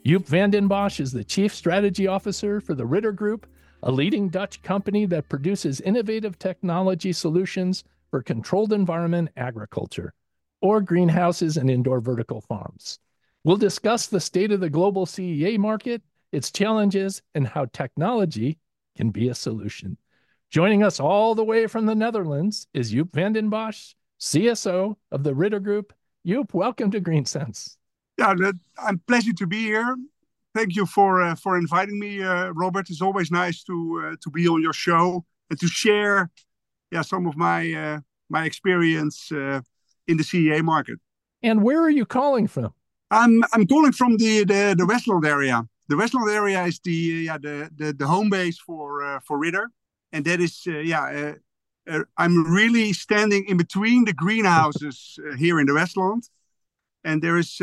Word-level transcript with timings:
Joep 0.06 0.26
van 0.26 0.50
den 0.50 0.68
Bosch 0.68 1.00
is 1.00 1.12
the 1.12 1.24
Chief 1.24 1.54
Strategy 1.54 2.08
Officer 2.08 2.60
for 2.60 2.74
the 2.74 2.86
Ridder 2.86 3.12
Group, 3.12 3.46
a 3.84 3.92
leading 3.92 4.30
Dutch 4.30 4.62
company 4.64 5.06
that 5.06 5.30
produces 5.30 5.82
innovative 5.82 6.40
technology 6.40 7.14
solutions 7.14 7.84
for 8.10 8.24
controlled 8.24 8.74
environment 8.74 9.30
agriculture, 9.38 10.14
or 10.62 10.82
greenhouses 10.82 11.58
and 11.58 11.70
indoor 11.70 12.00
vertical 12.00 12.42
farms. 12.42 13.00
We'll 13.44 13.58
discuss 13.58 14.08
the 14.08 14.20
state 14.20 14.52
of 14.52 14.60
the 14.60 14.70
global 14.70 15.06
CEA 15.06 15.58
market 15.58 16.02
its 16.32 16.52
challenges, 16.52 17.22
and 17.36 17.48
how 17.48 17.66
technology 17.66 18.60
can 18.96 19.12
be 19.12 19.30
a 19.30 19.36
solution. 19.36 19.98
Joining 20.50 20.84
us 20.84 21.00
all 21.00 21.36
the 21.36 21.44
way 21.44 21.68
from 21.68 21.86
the 21.86 21.96
Netherlands 21.96 22.68
is 22.74 22.94
Joep 22.94 23.14
van 23.14 23.34
den 23.34 23.50
Bosch, 23.50 23.94
CSO 24.20 24.96
of 25.12 25.24
the 25.24 25.36
Ridder 25.36 25.60
Group. 25.60 25.94
Joep, 26.26 26.54
welcome 26.54 26.90
to 26.92 27.00
Green 27.00 27.26
Sense. 27.26 27.78
Yeah, 28.18 28.34
I'm 28.78 29.00
pleased 29.08 29.38
to 29.38 29.48
be 29.48 29.62
here. 29.62 29.96
Thank 30.56 30.76
you 30.76 30.86
for 30.86 31.22
uh, 31.22 31.36
for 31.36 31.58
inviting 31.58 32.00
me, 32.00 32.24
uh, 32.24 32.50
Robert. 32.50 32.90
It's 32.90 33.02
always 33.02 33.30
nice 33.30 33.64
to 33.66 34.04
uh, 34.04 34.16
to 34.22 34.30
be 34.32 34.48
on 34.48 34.62
your 34.62 34.74
show 34.74 35.24
and 35.50 35.60
to 35.60 35.68
share, 35.68 36.32
yeah, 36.92 37.04
some 37.04 37.28
of 37.28 37.38
my 37.38 37.74
uh, 37.74 38.00
my 38.30 38.46
experience 38.46 39.32
uh, 39.32 39.62
in 40.08 40.18
the 40.18 40.24
CEA 40.24 40.64
market. 40.64 41.00
And 41.44 41.62
where 41.62 41.82
are 41.82 41.92
you 41.92 42.06
calling 42.06 42.48
from? 42.48 42.74
I'm 43.12 43.44
I'm 43.54 43.68
calling 43.68 43.92
from 43.92 44.18
the 44.18 44.46
the, 44.46 44.76
the 44.78 44.86
Westland 44.86 45.26
area 45.26 45.68
the 45.90 45.98
Westland 45.98 46.30
area 46.30 46.64
is 46.66 46.80
the 46.80 46.92
yeah 46.92 47.38
the 47.38 47.70
the, 47.76 47.94
the 47.94 48.08
home 48.08 48.30
base 48.30 48.60
for 48.60 49.04
uh, 49.04 49.20
for 49.26 49.38
Ridder, 49.38 49.72
and 50.12 50.26
that 50.26 50.40
is 50.40 50.64
uh, 50.68 50.80
yeah. 50.80 51.34
Uh, 51.90 52.04
I'm 52.18 52.54
really 52.54 52.92
standing 52.92 53.46
in 53.48 53.56
between 53.56 54.04
the 54.04 54.12
greenhouses 54.12 55.18
here 55.38 55.58
in 55.58 55.68
the 55.68 55.74
Westland, 55.74 56.28
and 57.06 57.22
there 57.22 57.38
is 57.38 57.62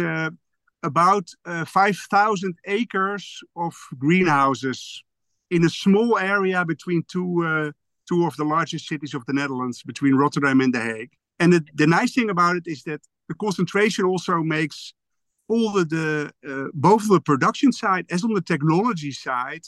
about 0.82 1.28
5,000 1.66 2.56
acres 2.64 3.42
of 3.54 3.74
greenhouses 3.98 5.04
in 5.50 5.62
a 5.62 5.68
small 5.68 6.16
area 6.16 6.64
between 6.64 7.02
two 7.06 7.74
two 8.08 8.26
of 8.26 8.36
the 8.36 8.44
largest 8.44 8.86
cities 8.86 9.14
of 9.14 9.24
the 9.26 9.32
Netherlands, 9.32 9.82
between 9.82 10.14
Rotterdam 10.14 10.60
and 10.60 10.74
The 10.74 10.80
Hague. 10.80 11.12
And 11.38 11.52
the, 11.52 11.64
the 11.74 11.86
nice 11.86 12.14
thing 12.14 12.30
about 12.30 12.56
it 12.56 12.64
is 12.66 12.82
that 12.84 13.00
the 13.28 13.34
concentration 13.34 14.04
also 14.04 14.42
makes 14.42 14.94
all 15.48 15.72
the, 15.72 15.84
the 15.84 16.32
uh, 16.48 16.68
both 16.74 17.08
the 17.08 17.20
production 17.20 17.72
side 17.72 18.06
as 18.10 18.24
on 18.24 18.32
the 18.32 18.40
technology 18.40 19.12
side, 19.12 19.62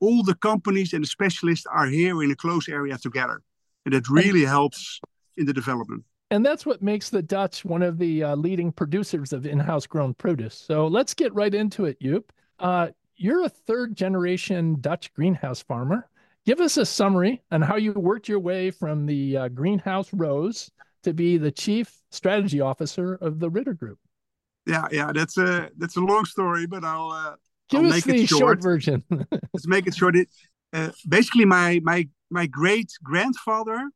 all 0.00 0.22
the 0.22 0.34
companies 0.34 0.92
and 0.92 1.02
the 1.04 1.08
specialists 1.08 1.66
are 1.70 1.86
here 1.86 2.22
in 2.22 2.30
a 2.30 2.36
close 2.36 2.68
area 2.68 2.96
together, 2.98 3.42
and 3.84 3.94
it 3.94 4.08
really 4.08 4.44
helps 4.44 5.00
in 5.36 5.46
the 5.46 5.52
development. 5.52 6.04
And 6.30 6.44
that's 6.44 6.66
what 6.66 6.82
makes 6.82 7.08
the 7.08 7.22
Dutch 7.22 7.64
one 7.64 7.82
of 7.82 7.98
the 7.98 8.22
uh, 8.22 8.36
leading 8.36 8.70
producers 8.70 9.32
of 9.32 9.46
in-house 9.46 9.86
grown 9.86 10.12
produce. 10.14 10.54
So 10.54 10.86
let's 10.86 11.14
get 11.14 11.34
right 11.34 11.54
into 11.54 11.86
it, 11.86 11.98
Joep. 12.00 12.24
Uh, 12.58 12.88
you're 13.16 13.44
a 13.44 13.48
third 13.48 13.96
generation 13.96 14.76
Dutch 14.80 15.12
greenhouse 15.14 15.62
farmer. 15.62 16.08
Give 16.44 16.60
us 16.60 16.76
a 16.76 16.86
summary 16.86 17.42
on 17.50 17.62
how 17.62 17.76
you 17.76 17.92
worked 17.92 18.28
your 18.28 18.40
way 18.40 18.70
from 18.70 19.06
the 19.06 19.36
uh, 19.36 19.48
greenhouse 19.48 20.12
rows 20.12 20.70
to 21.02 21.12
be 21.12 21.38
the 21.38 21.50
chief 21.50 21.94
strategy 22.10 22.60
officer 22.60 23.14
of 23.14 23.38
the 23.38 23.50
Ridder 23.50 23.74
Group 23.74 23.98
yeah, 24.68 24.86
yeah, 24.92 25.12
that's 25.12 25.38
a 25.38 25.70
that's 25.78 25.96
a 25.96 26.00
long 26.00 26.26
story, 26.26 26.66
but 26.66 26.84
I'll 26.84 27.10
uh, 27.10 27.34
give 27.70 27.84
I'll 27.84 27.92
us 27.92 28.04
the 28.04 28.26
short. 28.26 28.40
short. 28.40 28.62
version. 28.62 29.02
Let's 29.10 29.66
make 29.66 29.86
it 29.86 29.94
short. 29.94 30.14
It, 30.14 30.28
uh, 30.72 30.90
basically, 31.08 31.46
my 31.46 31.80
my 31.82 32.08
my 32.30 32.46
great 32.46 32.90
grandfather 33.02 33.90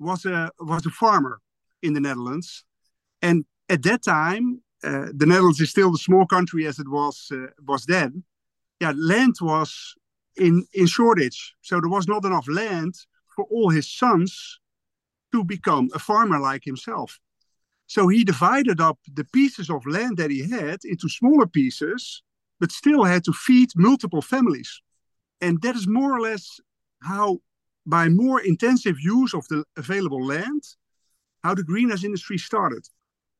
was 0.00 0.26
a 0.26 0.50
was 0.58 0.84
a 0.84 0.90
farmer 0.90 1.40
in 1.80 1.94
the 1.94 2.00
Netherlands, 2.00 2.64
and 3.22 3.44
at 3.68 3.84
that 3.84 4.02
time, 4.02 4.62
uh, 4.82 5.06
the 5.14 5.26
Netherlands 5.26 5.60
is 5.60 5.70
still 5.70 5.92
the 5.92 5.98
small 5.98 6.26
country 6.26 6.66
as 6.66 6.78
it 6.80 6.88
was 6.88 7.28
uh, 7.32 7.46
was 7.64 7.86
then. 7.86 8.24
Yeah, 8.80 8.92
land 8.96 9.36
was 9.40 9.94
in 10.36 10.66
in 10.74 10.86
shortage, 10.86 11.54
so 11.62 11.80
there 11.80 11.88
was 11.88 12.08
not 12.08 12.24
enough 12.24 12.48
land 12.48 12.94
for 13.34 13.44
all 13.44 13.70
his 13.70 13.88
sons 13.88 14.58
to 15.32 15.44
become 15.44 15.88
a 15.94 15.98
farmer 16.00 16.40
like 16.40 16.64
himself. 16.64 17.20
So 17.86 18.08
he 18.08 18.24
divided 18.24 18.80
up 18.80 18.98
the 19.14 19.24
pieces 19.24 19.70
of 19.70 19.86
land 19.86 20.16
that 20.16 20.30
he 20.30 20.48
had 20.48 20.80
into 20.84 21.08
smaller 21.08 21.46
pieces, 21.46 22.22
but 22.58 22.72
still 22.72 23.04
had 23.04 23.24
to 23.24 23.32
feed 23.32 23.70
multiple 23.76 24.22
families. 24.22 24.82
And 25.40 25.60
that 25.62 25.76
is 25.76 25.86
more 25.86 26.12
or 26.16 26.20
less 26.20 26.60
how, 27.02 27.38
by 27.84 28.08
more 28.08 28.40
intensive 28.40 28.96
use 29.00 29.34
of 29.34 29.46
the 29.48 29.64
available 29.76 30.24
land, 30.24 30.62
how 31.44 31.54
the 31.54 31.62
greenhouse 31.62 32.04
industry 32.04 32.38
started. 32.38 32.88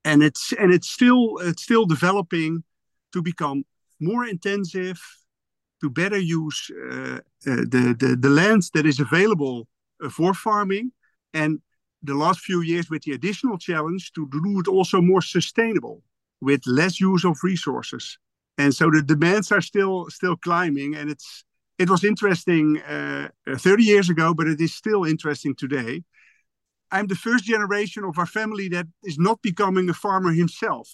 And 0.04 0.22
it's 0.22 0.52
and 0.52 0.72
it's 0.72 0.88
still 0.88 1.38
it's 1.38 1.62
still 1.62 1.86
developing 1.86 2.62
to 3.12 3.22
become 3.22 3.64
more 3.98 4.24
intensive, 4.24 5.00
to 5.80 5.90
better 5.90 6.18
use 6.18 6.70
uh, 6.70 7.18
uh, 7.46 7.64
the, 7.72 7.96
the 7.98 8.16
the 8.20 8.30
land 8.30 8.62
that 8.74 8.86
is 8.86 9.00
available 9.00 9.66
uh, 10.04 10.08
for 10.08 10.32
farming, 10.34 10.92
and 11.34 11.60
the 12.02 12.14
last 12.14 12.40
few 12.40 12.60
years 12.60 12.90
with 12.90 13.02
the 13.02 13.12
additional 13.12 13.58
challenge 13.58 14.12
to 14.12 14.28
do 14.30 14.60
it 14.60 14.68
also 14.68 15.00
more 15.00 15.22
sustainable 15.22 16.02
with 16.40 16.66
less 16.66 17.00
use 17.00 17.24
of 17.24 17.38
resources. 17.42 18.18
And 18.58 18.74
so 18.74 18.90
the 18.90 19.02
demands 19.02 19.52
are 19.52 19.60
still 19.60 20.08
still 20.10 20.36
climbing, 20.36 20.94
and 20.94 21.10
it's 21.10 21.44
it 21.78 21.90
was 21.90 22.04
interesting 22.04 22.80
uh, 22.82 23.28
30 23.46 23.84
years 23.84 24.08
ago, 24.08 24.32
but 24.32 24.46
it 24.46 24.60
is 24.60 24.74
still 24.74 25.04
interesting 25.04 25.54
today. 25.54 26.02
I'm 26.90 27.06
the 27.06 27.16
first 27.16 27.44
generation 27.44 28.04
of 28.04 28.18
our 28.18 28.26
family 28.26 28.68
that 28.68 28.86
is 29.02 29.18
not 29.18 29.42
becoming 29.42 29.90
a 29.90 29.94
farmer 29.94 30.32
himself, 30.32 30.88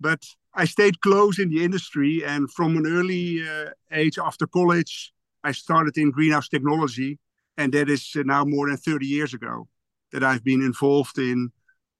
but 0.00 0.22
I 0.54 0.64
stayed 0.64 1.00
close 1.00 1.38
in 1.38 1.50
the 1.50 1.62
industry, 1.62 2.24
and 2.24 2.50
from 2.50 2.76
an 2.76 2.86
early 2.86 3.46
uh, 3.46 3.70
age 3.92 4.18
after 4.18 4.46
college, 4.46 5.12
I 5.44 5.52
started 5.52 5.96
in 5.98 6.10
greenhouse 6.10 6.48
technology, 6.48 7.18
and 7.56 7.72
that 7.74 7.88
is 7.88 8.10
uh, 8.16 8.22
now 8.24 8.44
more 8.44 8.68
than 8.68 8.78
30 8.78 9.06
years 9.06 9.32
ago 9.34 9.68
that 10.12 10.22
I've 10.22 10.44
been 10.44 10.62
involved 10.62 11.18
in 11.18 11.50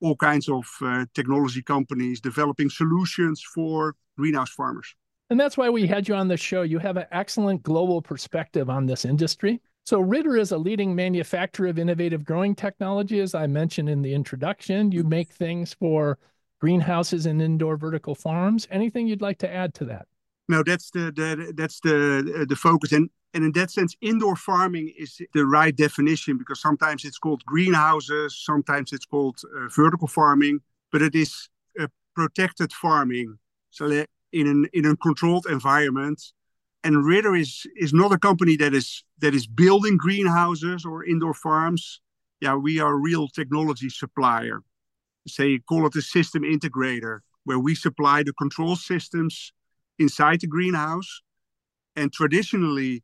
all 0.01 0.17
kinds 0.17 0.49
of 0.49 0.65
uh, 0.83 1.07
technology 1.15 1.63
companies 1.63 2.21
developing 2.21 2.71
solutions 2.71 3.43
for 3.55 3.95
greenhouse 4.17 4.51
farmers. 4.51 4.95
And 5.31 5.41
that's 5.41 5.57
why 5.57 5.69
we 5.71 5.87
had 5.87 6.07
you 6.07 6.15
on 6.15 6.29
the 6.29 6.37
show. 6.37 6.63
You 6.63 6.79
have 6.79 6.97
an 6.97 7.07
excellent 7.11 7.63
global 7.63 8.01
perspective 8.01 8.71
on 8.71 8.87
this 8.87 9.05
industry. 9.05 9.61
So, 9.85 10.01
Ridder 10.01 10.37
is 10.37 10.53
a 10.53 10.59
leading 10.59 10.95
manufacturer 10.95 11.69
of 11.69 11.79
innovative 11.79 12.25
growing 12.25 12.55
technology. 12.55 13.21
As 13.21 13.35
I 13.35 13.47
mentioned 13.47 13.89
in 13.89 14.03
the 14.03 14.15
introduction, 14.15 14.91
you 14.91 15.05
make 15.05 15.33
things 15.33 15.75
for 15.75 16.19
greenhouses 16.61 17.27
and 17.27 17.41
indoor 17.41 17.77
vertical 17.77 18.15
farms. 18.15 18.67
Anything 18.71 19.07
you'd 19.07 19.23
like 19.23 19.39
to 19.39 19.53
add 19.53 19.75
to 19.75 19.85
that? 19.87 20.07
No, 20.49 20.63
that's 20.63 20.91
the, 20.91 21.13
the 21.13 21.53
that's 21.57 21.81
the 21.81 22.47
the 22.49 22.57
focus, 22.57 22.93
and 22.93 23.11
and 23.37 23.45
in 23.45 23.53
that 23.53 23.71
sense, 23.71 23.95
indoor 24.01 24.35
farming 24.35 24.93
is 24.99 25.21
the 25.35 25.45
right 25.45 25.77
definition 25.77 26.39
because 26.39 26.61
sometimes 26.61 27.05
it's 27.05 27.19
called 27.19 27.45
greenhouses, 27.45 28.43
sometimes 28.51 28.93
it's 28.95 29.05
called 29.05 29.39
uh, 29.45 29.69
vertical 29.69 30.09
farming, 30.09 30.61
but 30.91 31.03
it 31.03 31.15
is 31.15 31.49
protected 32.17 32.73
farming. 32.73 33.39
So 33.71 33.85
in 34.33 34.47
an 34.49 34.67
in 34.73 34.87
a 34.87 34.97
controlled 34.97 35.47
environment 35.49 36.21
and 36.83 37.05
Ridder 37.05 37.37
is 37.37 37.67
is 37.77 37.93
not 37.93 38.13
a 38.13 38.19
company 38.19 38.57
that 38.57 38.75
is 38.75 39.05
that 39.19 39.35
is 39.35 39.47
building 39.47 39.97
greenhouses 39.97 40.85
or 40.85 41.05
indoor 41.05 41.35
farms. 41.35 42.01
Yeah, 42.41 42.57
we 42.57 42.81
are 42.81 42.93
a 42.93 43.03
real 43.09 43.29
technology 43.29 43.91
supplier. 43.91 44.63
Say 45.29 45.59
call 45.59 45.87
it 45.87 45.97
a 45.97 46.03
system 46.03 46.43
integrator, 46.43 47.21
where 47.45 47.59
we 47.59 47.75
supply 47.75 48.23
the 48.23 48.33
control 48.33 48.77
systems 48.77 49.53
inside 49.99 50.41
the 50.41 50.47
greenhouse. 50.47 51.23
And 51.99 52.13
traditionally, 52.13 53.03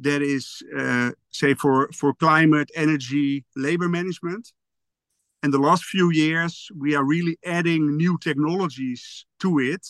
that 0.00 0.22
is 0.22 0.62
uh, 0.76 1.10
say 1.30 1.54
for 1.54 1.90
for 1.92 2.14
climate, 2.14 2.70
energy, 2.74 3.44
labor 3.56 3.88
management. 3.88 4.52
And 5.42 5.52
the 5.52 5.58
last 5.58 5.84
few 5.84 6.10
years, 6.10 6.68
we 6.76 6.96
are 6.96 7.04
really 7.04 7.38
adding 7.44 7.96
new 7.96 8.18
technologies 8.18 9.24
to 9.40 9.60
it. 9.60 9.86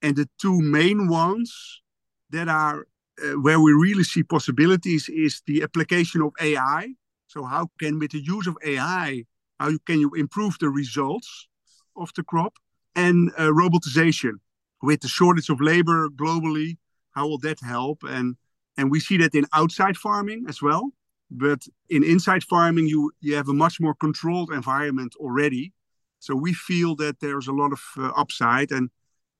And 0.00 0.14
the 0.14 0.28
two 0.40 0.60
main 0.60 1.08
ones 1.08 1.82
that 2.30 2.48
are 2.48 2.86
uh, 3.22 3.40
where 3.40 3.60
we 3.60 3.72
really 3.72 4.04
see 4.04 4.22
possibilities 4.22 5.08
is 5.08 5.42
the 5.46 5.62
application 5.62 6.22
of 6.22 6.32
AI. 6.40 6.94
So 7.26 7.44
how 7.44 7.70
can 7.80 7.98
with 7.98 8.12
the 8.12 8.22
use 8.22 8.46
of 8.46 8.56
AI, 8.64 9.24
how 9.58 9.70
can 9.86 10.00
you 10.00 10.12
improve 10.14 10.56
the 10.60 10.68
results 10.68 11.48
of 11.96 12.12
the 12.14 12.22
crop 12.22 12.54
and 12.94 13.30
uh, 13.38 13.50
robotization 13.50 14.34
with 14.82 15.00
the 15.00 15.08
shortage 15.08 15.48
of 15.48 15.60
labor 15.60 16.08
globally? 16.08 16.76
How 17.12 17.26
will 17.26 17.38
that 17.38 17.60
help? 17.60 18.02
And 18.02 18.36
and 18.76 18.90
we 18.90 19.00
see 19.00 19.16
that 19.18 19.34
in 19.34 19.46
outside 19.52 19.96
farming 19.96 20.44
as 20.48 20.60
well. 20.60 20.92
But 21.30 21.66
in 21.88 22.04
inside 22.04 22.44
farming, 22.44 22.86
you 22.86 23.12
you 23.20 23.34
have 23.34 23.48
a 23.48 23.54
much 23.54 23.80
more 23.80 23.94
controlled 23.94 24.52
environment 24.52 25.14
already. 25.16 25.72
So 26.18 26.34
we 26.34 26.52
feel 26.52 26.96
that 26.96 27.20
there's 27.20 27.48
a 27.48 27.52
lot 27.52 27.72
of 27.72 27.80
uh, 27.98 28.12
upside, 28.16 28.70
and 28.70 28.90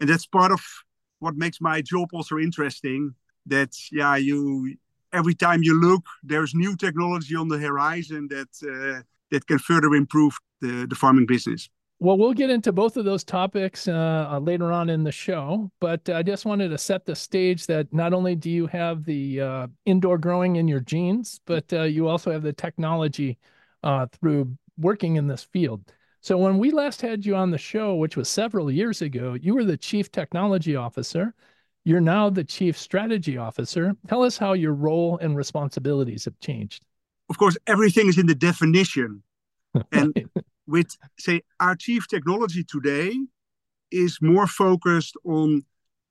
and 0.00 0.08
that's 0.08 0.26
part 0.26 0.52
of 0.52 0.60
what 1.18 1.36
makes 1.36 1.60
my 1.60 1.80
job 1.82 2.08
also 2.12 2.38
interesting 2.38 3.14
that 3.46 3.72
yeah 3.92 4.16
you 4.16 4.76
every 5.12 5.34
time 5.34 5.62
you 5.62 5.80
look 5.80 6.04
there's 6.22 6.54
new 6.54 6.76
technology 6.76 7.34
on 7.36 7.48
the 7.48 7.58
horizon 7.58 8.28
that 8.28 8.48
uh, 8.64 9.02
that 9.30 9.46
can 9.46 9.58
further 9.58 9.94
improve 9.94 10.36
the, 10.60 10.86
the 10.88 10.94
farming 10.94 11.26
business 11.26 11.68
well 11.98 12.18
we'll 12.18 12.32
get 12.32 12.50
into 12.50 12.72
both 12.72 12.96
of 12.96 13.04
those 13.04 13.24
topics 13.24 13.88
uh, 13.88 14.28
uh, 14.30 14.38
later 14.38 14.72
on 14.72 14.90
in 14.90 15.02
the 15.02 15.12
show 15.12 15.70
but 15.80 16.08
i 16.10 16.22
just 16.22 16.44
wanted 16.44 16.68
to 16.68 16.78
set 16.78 17.04
the 17.04 17.14
stage 17.16 17.66
that 17.66 17.92
not 17.92 18.12
only 18.12 18.34
do 18.34 18.50
you 18.50 18.66
have 18.66 19.04
the 19.04 19.40
uh, 19.40 19.66
indoor 19.84 20.18
growing 20.18 20.56
in 20.56 20.68
your 20.68 20.80
genes 20.80 21.40
but 21.46 21.70
uh, 21.72 21.82
you 21.82 22.08
also 22.08 22.30
have 22.30 22.42
the 22.42 22.52
technology 22.52 23.38
uh, 23.82 24.06
through 24.06 24.50
working 24.78 25.16
in 25.16 25.26
this 25.26 25.44
field 25.44 25.82
so 26.26 26.36
when 26.36 26.58
we 26.58 26.72
last 26.72 27.02
had 27.02 27.24
you 27.24 27.36
on 27.36 27.52
the 27.52 27.56
show, 27.56 27.94
which 27.94 28.16
was 28.16 28.28
several 28.28 28.68
years 28.68 29.00
ago, 29.00 29.34
you 29.34 29.54
were 29.54 29.62
the 29.62 29.76
chief 29.76 30.10
technology 30.10 30.74
officer. 30.74 31.32
You're 31.84 32.00
now 32.00 32.30
the 32.30 32.42
chief 32.42 32.76
strategy 32.76 33.38
officer. 33.38 33.94
Tell 34.08 34.24
us 34.24 34.36
how 34.36 34.54
your 34.54 34.74
role 34.74 35.18
and 35.18 35.36
responsibilities 35.36 36.24
have 36.24 36.36
changed. 36.40 36.84
Of 37.30 37.38
course, 37.38 37.56
everything 37.68 38.08
is 38.08 38.18
in 38.18 38.26
the 38.26 38.34
definition. 38.34 39.22
and 39.92 40.12
with, 40.66 40.96
say, 41.18 41.42
our 41.60 41.76
chief 41.76 42.08
technology 42.08 42.64
today 42.64 43.14
is 43.90 44.18
more 44.20 44.46
focused 44.46 45.16
on 45.24 45.62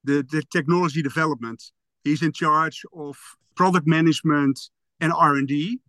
the, 0.03 0.25
the 0.31 0.43
technology 0.51 1.01
development. 1.01 1.63
He's 2.03 2.21
in 2.21 2.31
charge 2.31 2.83
of 2.95 3.17
product 3.55 3.87
management 3.87 4.59
and 4.99 5.11
R&D. 5.11 5.79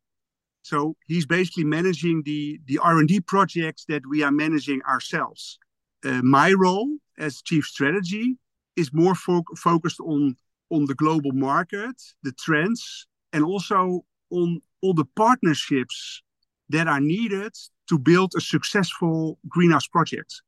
So 0.62 0.96
he's 1.06 1.26
basically 1.26 1.64
managing 1.64 2.22
the, 2.24 2.58
the 2.66 2.78
R&D 2.78 3.20
projects 3.20 3.84
that 3.88 4.02
we 4.08 4.22
are 4.22 4.32
managing 4.32 4.82
ourselves. 4.82 5.58
Uh, 6.04 6.22
my 6.22 6.52
role 6.52 6.96
as 7.18 7.42
chief 7.42 7.64
strategy 7.64 8.36
is 8.74 8.92
more 8.92 9.14
fo- 9.14 9.44
focused 9.56 10.00
on, 10.00 10.36
on 10.70 10.86
the 10.86 10.94
global 10.94 11.32
market, 11.32 12.02
the 12.22 12.32
trends, 12.32 13.06
and 13.32 13.44
also 13.44 14.04
on 14.30 14.60
all 14.82 14.94
the 14.94 15.04
partnerships 15.16 16.22
that 16.68 16.88
are 16.88 17.00
needed 17.00 17.52
to 17.88 17.98
build 17.98 18.32
a 18.36 18.40
successful 18.40 19.38
greenhouse 19.48 19.86
project. 19.86 20.42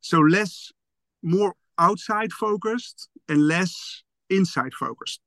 So 0.00 0.20
less, 0.20 0.72
more 1.22 1.54
outside 1.78 2.32
focused 2.32 3.08
and 3.28 3.46
less 3.46 4.02
inside 4.30 4.72
focused. 4.74 5.20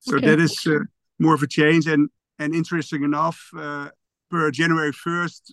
So 0.00 0.16
okay. 0.16 0.26
that 0.26 0.40
is 0.40 0.66
uh, 0.66 0.80
more 1.18 1.34
of 1.34 1.42
a 1.42 1.46
change. 1.46 1.86
And 1.86 2.08
and 2.38 2.54
interesting 2.54 3.04
enough, 3.04 3.38
uh, 3.56 3.90
per 4.30 4.50
January 4.50 4.92
1st, 4.92 5.52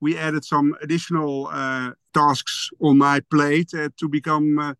we 0.00 0.18
added 0.18 0.44
some 0.44 0.76
additional 0.82 1.48
uh, 1.50 1.92
tasks 2.12 2.68
on 2.80 2.98
my 2.98 3.20
plate 3.30 3.72
uh, 3.74 3.88
to 3.98 4.08
become. 4.08 4.58
Uh, 4.58 4.74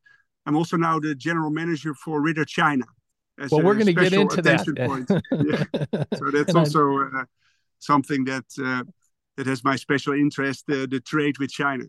I'm 0.46 0.56
also 0.56 0.76
now 0.76 0.98
the 0.98 1.14
general 1.14 1.50
manager 1.50 1.94
for 1.94 2.20
Ridder 2.20 2.44
China. 2.44 2.84
Well, 3.50 3.62
we're 3.62 3.74
going 3.74 3.86
to 3.86 3.92
get 3.92 4.12
into 4.12 4.42
that. 4.42 4.66
yeah. 5.30 6.04
So 6.16 6.30
that's 6.32 6.48
and 6.48 6.58
also 6.58 6.98
uh, 6.98 7.24
something 7.78 8.24
that 8.24 8.44
uh, 8.60 8.82
that 9.38 9.46
has 9.46 9.64
my 9.64 9.76
special 9.76 10.12
interest: 10.12 10.66
the 10.66 11.00
trade 11.06 11.38
with 11.38 11.50
China. 11.50 11.84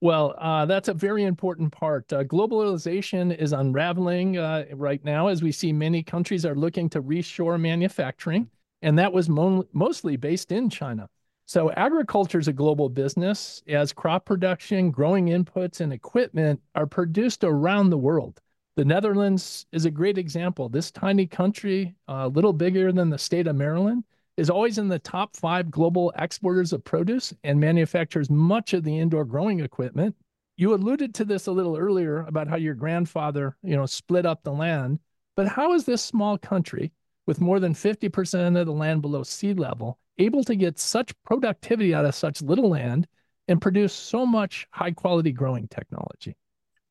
Well, 0.00 0.34
uh, 0.38 0.64
that's 0.64 0.88
a 0.88 0.94
very 0.94 1.24
important 1.24 1.72
part. 1.72 2.10
Uh, 2.12 2.24
globalization 2.24 3.36
is 3.36 3.52
unraveling 3.52 4.38
uh, 4.38 4.64
right 4.72 5.04
now 5.04 5.26
as 5.26 5.42
we 5.42 5.52
see 5.52 5.74
many 5.74 6.02
countries 6.02 6.46
are 6.46 6.54
looking 6.54 6.88
to 6.90 7.02
reshore 7.02 7.60
manufacturing 7.60 8.48
and 8.82 8.98
that 8.98 9.12
was 9.12 9.28
mo- 9.28 9.66
mostly 9.72 10.16
based 10.16 10.52
in 10.52 10.70
China. 10.70 11.08
So 11.46 11.70
agriculture 11.72 12.38
is 12.38 12.48
a 12.48 12.52
global 12.52 12.88
business 12.88 13.62
as 13.68 13.92
crop 13.92 14.24
production, 14.24 14.90
growing 14.90 15.26
inputs, 15.26 15.80
and 15.80 15.92
equipment 15.92 16.60
are 16.74 16.86
produced 16.86 17.42
around 17.42 17.90
the 17.90 17.98
world. 17.98 18.40
The 18.76 18.84
Netherlands 18.84 19.66
is 19.72 19.84
a 19.84 19.90
great 19.90 20.16
example. 20.16 20.68
This 20.68 20.92
tiny 20.92 21.26
country, 21.26 21.94
a 22.06 22.28
little 22.28 22.52
bigger 22.52 22.92
than 22.92 23.10
the 23.10 23.18
state 23.18 23.48
of 23.48 23.56
Maryland, 23.56 24.04
is 24.40 24.48
always 24.48 24.78
in 24.78 24.88
the 24.88 24.98
top 24.98 25.36
five 25.36 25.70
global 25.70 26.14
exporters 26.16 26.72
of 26.72 26.82
produce 26.82 27.34
and 27.44 27.60
manufactures 27.60 28.30
much 28.30 28.72
of 28.72 28.84
the 28.84 28.98
indoor 28.98 29.22
growing 29.22 29.60
equipment. 29.60 30.16
You 30.56 30.72
alluded 30.72 31.14
to 31.16 31.26
this 31.26 31.46
a 31.46 31.52
little 31.52 31.76
earlier 31.76 32.20
about 32.22 32.48
how 32.48 32.56
your 32.56 32.72
grandfather, 32.72 33.58
you 33.62 33.76
know, 33.76 33.84
split 33.84 34.24
up 34.24 34.42
the 34.42 34.52
land. 34.54 34.98
But 35.36 35.46
how 35.46 35.74
is 35.74 35.84
this 35.84 36.00
small 36.02 36.38
country 36.38 36.90
with 37.26 37.42
more 37.42 37.60
than 37.60 37.74
50% 37.74 38.58
of 38.58 38.64
the 38.64 38.72
land 38.72 39.02
below 39.02 39.24
sea 39.24 39.52
level, 39.52 39.98
able 40.16 40.42
to 40.44 40.56
get 40.56 40.78
such 40.78 41.12
productivity 41.22 41.92
out 41.92 42.06
of 42.06 42.14
such 42.14 42.40
little 42.40 42.70
land 42.70 43.06
and 43.46 43.60
produce 43.60 43.92
so 43.92 44.24
much 44.24 44.66
high 44.70 44.92
quality 44.92 45.32
growing 45.32 45.68
technology? 45.68 46.34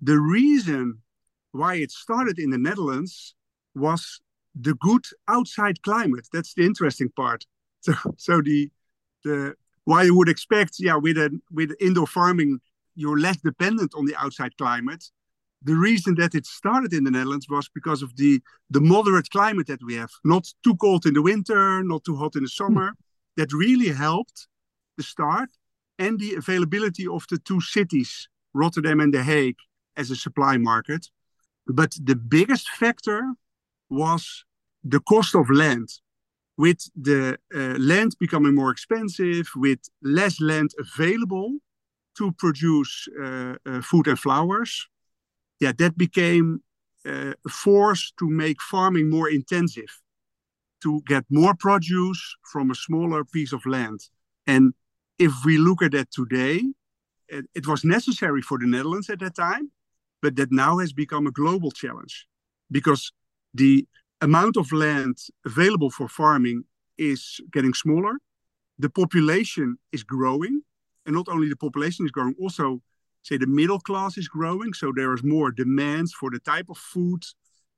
The 0.01 0.19
reason 0.19 0.99
why 1.53 1.77
it 1.77 1.89
started 1.89 2.37
in 2.37 2.51
the 2.51 2.59
Netherlands 2.59 3.33
was 3.73 4.21
the 4.55 4.73
good 4.75 5.05
outside 5.27 5.81
climate. 5.81 6.27
That's 6.31 6.53
the 6.53 6.65
interesting 6.65 7.09
part. 7.09 7.45
So, 7.81 7.93
so 8.17 8.41
the 8.41 8.69
the 9.23 9.55
why 9.85 10.03
you 10.03 10.13
would 10.17 10.27
expect, 10.27 10.73
yeah, 10.79 10.97
with 10.97 11.17
a 11.17 11.29
with 11.49 11.71
indoor 11.79 12.07
farming, 12.07 12.59
you're 12.93 13.17
less 13.17 13.37
dependent 13.37 13.93
on 13.95 14.05
the 14.05 14.17
outside 14.17 14.57
climate 14.57 15.05
the 15.61 15.75
reason 15.75 16.15
that 16.15 16.35
it 16.35 16.45
started 16.45 16.93
in 16.93 17.03
the 17.03 17.11
Netherlands 17.11 17.47
was 17.49 17.69
because 17.69 18.01
of 18.01 18.15
the 18.15 18.41
the 18.69 18.81
moderate 18.81 19.29
climate 19.29 19.67
that 19.67 19.83
we 19.83 19.95
have. 19.95 20.11
Not 20.23 20.47
too 20.63 20.75
cold 20.75 21.05
in 21.05 21.13
the 21.13 21.21
winter, 21.21 21.83
not 21.83 22.03
too 22.03 22.15
hot 22.15 22.35
in 22.35 22.43
the 22.43 22.49
summer. 22.49 22.89
Hmm. 22.89 23.03
That 23.37 23.53
really 23.53 23.89
helped 23.89 24.47
the 24.97 25.03
start 25.03 25.49
and 25.97 26.19
the 26.19 26.35
availability 26.35 27.07
of 27.07 27.25
the 27.29 27.37
two 27.37 27.61
cities, 27.61 28.27
Rotterdam 28.53 28.99
and 28.99 29.13
The 29.13 29.23
Hague, 29.23 29.57
as 29.95 30.11
a 30.11 30.15
supply 30.15 30.57
market. 30.57 31.07
But 31.65 31.95
the 32.01 32.15
biggest 32.15 32.67
factor 32.67 33.33
was 33.89 34.45
the 34.83 34.99
cost 34.99 35.35
of 35.35 35.49
land. 35.49 35.89
With 36.57 36.89
the 36.93 37.37
uh, 37.55 37.77
land 37.77 38.15
becoming 38.19 38.55
more 38.55 38.69
expensive, 38.69 39.47
with 39.55 39.79
less 40.03 40.41
land 40.41 40.71
available 40.77 41.59
to 42.17 42.33
produce 42.33 43.07
uh, 43.21 43.55
uh, 43.65 43.81
food 43.81 44.07
and 44.07 44.19
flowers, 44.19 44.87
yeah, 45.61 45.71
that 45.77 45.97
became 45.97 46.61
uh, 47.05 47.33
a 47.45 47.49
force 47.49 48.11
to 48.19 48.29
make 48.29 48.61
farming 48.61 49.09
more 49.09 49.29
intensive, 49.29 50.01
to 50.83 51.01
get 51.07 51.23
more 51.29 51.55
produce 51.55 52.35
from 52.51 52.71
a 52.71 52.75
smaller 52.75 53.23
piece 53.23 53.53
of 53.53 53.65
land. 53.65 54.01
And 54.45 54.73
if 55.17 55.31
we 55.45 55.57
look 55.57 55.81
at 55.81 55.91
that 55.93 56.11
today, 56.11 56.61
it, 57.29 57.45
it 57.55 57.67
was 57.67 57.83
necessary 57.83 58.41
for 58.41 58.57
the 58.57 58.67
Netherlands 58.67 59.09
at 59.09 59.19
that 59.19 59.35
time, 59.35 59.71
but 60.21 60.35
that 60.35 60.51
now 60.51 60.79
has 60.79 60.91
become 60.91 61.27
a 61.27 61.31
global 61.31 61.71
challenge 61.71 62.27
because 62.71 63.11
the 63.53 63.87
amount 64.21 64.57
of 64.57 64.71
land 64.71 65.17
available 65.45 65.89
for 65.89 66.07
farming 66.07 66.63
is 66.97 67.39
getting 67.51 67.73
smaller. 67.73 68.17
The 68.77 68.89
population 68.89 69.77
is 69.91 70.03
growing. 70.03 70.61
And 71.05 71.15
not 71.15 71.27
only 71.29 71.49
the 71.49 71.55
population 71.55 72.05
is 72.05 72.11
growing, 72.11 72.35
also, 72.39 72.81
say, 73.23 73.37
the 73.37 73.47
middle 73.47 73.79
class 73.79 74.17
is 74.17 74.27
growing. 74.27 74.73
So 74.73 74.91
there 74.95 75.13
is 75.13 75.23
more 75.23 75.51
demands 75.51 76.13
for 76.13 76.29
the 76.29 76.39
type 76.39 76.69
of 76.69 76.77
food 76.77 77.23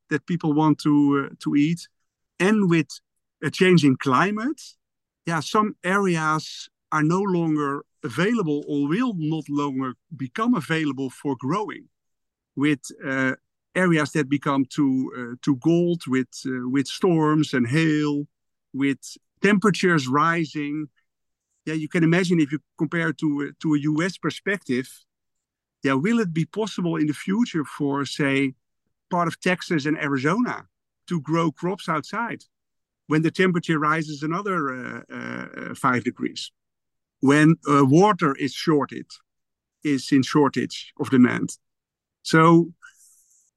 that 0.10 0.26
people 0.26 0.54
want 0.54 0.80
to, 0.80 1.30
uh, 1.30 1.36
to 1.44 1.56
eat. 1.56 1.88
And 2.40 2.70
with 2.70 2.90
a 3.44 3.50
changing 3.50 3.98
climate, 3.98 4.62
yeah, 5.26 5.40
some 5.40 5.76
areas 5.84 6.70
are 6.92 7.04
no 7.04 7.22
longer 7.22 7.86
available 8.04 8.64
or 8.68 8.88
will 8.88 9.14
not 9.18 9.48
longer 9.48 9.94
become 10.16 10.56
available 10.56 11.10
for 11.10 11.36
growing 11.40 11.88
with 12.56 12.82
uh, 13.06 13.34
areas 13.76 14.12
that 14.12 14.30
become 14.30 14.66
too 14.66 15.12
uh, 15.18 15.36
too 15.42 15.58
cold 15.58 16.02
with 16.08 16.30
uh, 16.46 16.68
with 16.70 16.88
storms 16.88 17.54
and 17.54 17.68
hail 17.68 18.28
with 18.74 19.00
temperatures 19.42 20.08
rising. 20.08 20.88
Yeah 21.66 21.76
you 21.76 21.88
can 21.88 22.04
imagine 22.04 22.40
if 22.40 22.52
you 22.52 22.60
compare 22.78 23.14
to 23.14 23.54
to 23.62 23.74
a 23.74 23.80
US 23.80 24.18
perspective 24.18 24.88
yeah 25.84 25.94
will 25.94 26.20
it 26.20 26.34
be 26.34 26.46
possible 26.46 26.96
in 26.96 27.08
the 27.08 27.14
future 27.14 27.64
for 27.64 28.06
say 28.06 28.54
part 29.10 29.28
of 29.28 29.40
Texas 29.40 29.86
and 29.86 29.98
Arizona 29.98 30.66
to 31.08 31.22
grow 31.22 31.52
crops 31.52 31.90
outside 31.90 32.44
when 33.08 33.22
the 33.22 33.32
temperature 33.32 33.78
rises 33.78 34.24
another 34.24 34.58
uh, 34.74 35.72
uh, 35.72 35.76
5 35.76 36.04
degrees? 36.04 36.52
When 37.20 37.56
uh, 37.70 37.86
water 37.86 38.34
is 38.36 38.54
shorted 38.54 39.06
is 39.84 40.12
in 40.12 40.24
shortage 40.24 40.94
of 41.00 41.10
demand. 41.10 41.58
So 42.24 42.74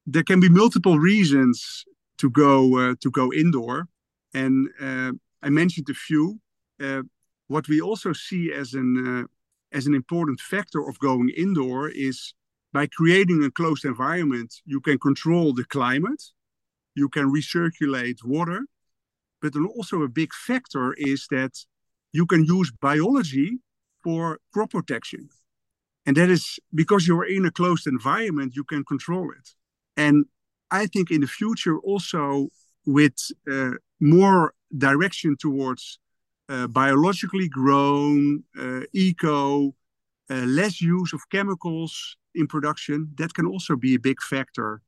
there 0.05 0.23
can 0.23 0.39
be 0.39 0.49
multiple 0.49 0.99
reasons 0.99 1.85
to 2.17 2.29
go 2.29 2.77
uh, 2.77 2.95
to 3.01 3.11
go 3.11 3.33
indoor, 3.33 3.87
and 4.33 4.69
uh, 4.81 5.11
I 5.41 5.49
mentioned 5.49 5.89
a 5.89 5.93
few. 5.93 6.39
Uh, 6.81 7.03
what 7.47 7.67
we 7.67 7.81
also 7.81 8.13
see 8.13 8.51
as 8.51 8.73
an 8.73 8.91
uh, 9.07 9.77
as 9.77 9.87
an 9.87 9.93
important 9.93 10.39
factor 10.39 10.87
of 10.87 10.99
going 10.99 11.29
indoor 11.29 11.89
is 11.89 12.33
by 12.71 12.87
creating 12.87 13.43
a 13.43 13.51
closed 13.51 13.85
environment, 13.85 14.53
you 14.65 14.81
can 14.81 14.99
control 14.99 15.53
the 15.53 15.63
climate, 15.63 16.23
you 16.93 17.07
can 17.09 17.31
recirculate 17.31 18.23
water, 18.23 18.65
but 19.41 19.53
then 19.53 19.65
also 19.65 20.01
a 20.01 20.09
big 20.09 20.33
factor 20.33 20.93
is 20.97 21.27
that 21.29 21.53
you 22.11 22.25
can 22.25 22.43
use 22.43 22.71
biology 22.71 23.59
for 24.03 24.39
crop 24.53 24.71
protection. 24.71 25.29
And 26.05 26.17
that 26.17 26.29
is 26.29 26.59
because 26.73 27.07
you're 27.07 27.25
in 27.25 27.45
a 27.45 27.51
closed 27.51 27.87
environment, 27.87 28.55
you 28.55 28.63
can 28.63 28.83
control 28.83 29.31
it. 29.31 29.49
And 29.97 30.25
I 30.71 30.87
think 30.87 31.11
in 31.11 31.21
the 31.21 31.27
future, 31.27 31.77
also 31.79 32.49
with 32.85 33.15
uh, 33.51 33.71
more 33.99 34.53
direction 34.77 35.37
towards 35.37 35.99
uh, 36.49 36.67
biologically 36.67 37.47
grown, 37.47 38.43
uh, 38.59 38.81
eco, 38.93 39.73
uh, 40.29 40.33
less 40.45 40.81
use 40.81 41.13
of 41.13 41.21
chemicals 41.31 42.17
in 42.33 42.47
production, 42.47 43.09
that 43.15 43.33
can 43.33 43.45
also 43.45 43.75
be 43.75 43.95
a 43.95 43.99
big 43.99 44.21
factor 44.21 44.81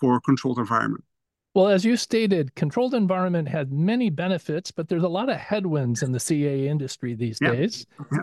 for 0.00 0.20
controlled 0.20 0.58
environment. 0.58 1.04
Well, 1.54 1.68
as 1.68 1.84
you 1.84 1.96
stated, 1.96 2.54
controlled 2.54 2.94
environment 2.94 3.48
has 3.48 3.68
many 3.70 4.10
benefits, 4.10 4.70
but 4.70 4.88
there's 4.88 5.02
a 5.02 5.08
lot 5.08 5.30
of 5.30 5.36
headwinds 5.36 6.02
in 6.02 6.12
the 6.12 6.20
CA 6.20 6.68
industry 6.68 7.14
these 7.14 7.38
yeah. 7.40 7.52
days. 7.52 7.86
Yeah. 8.12 8.18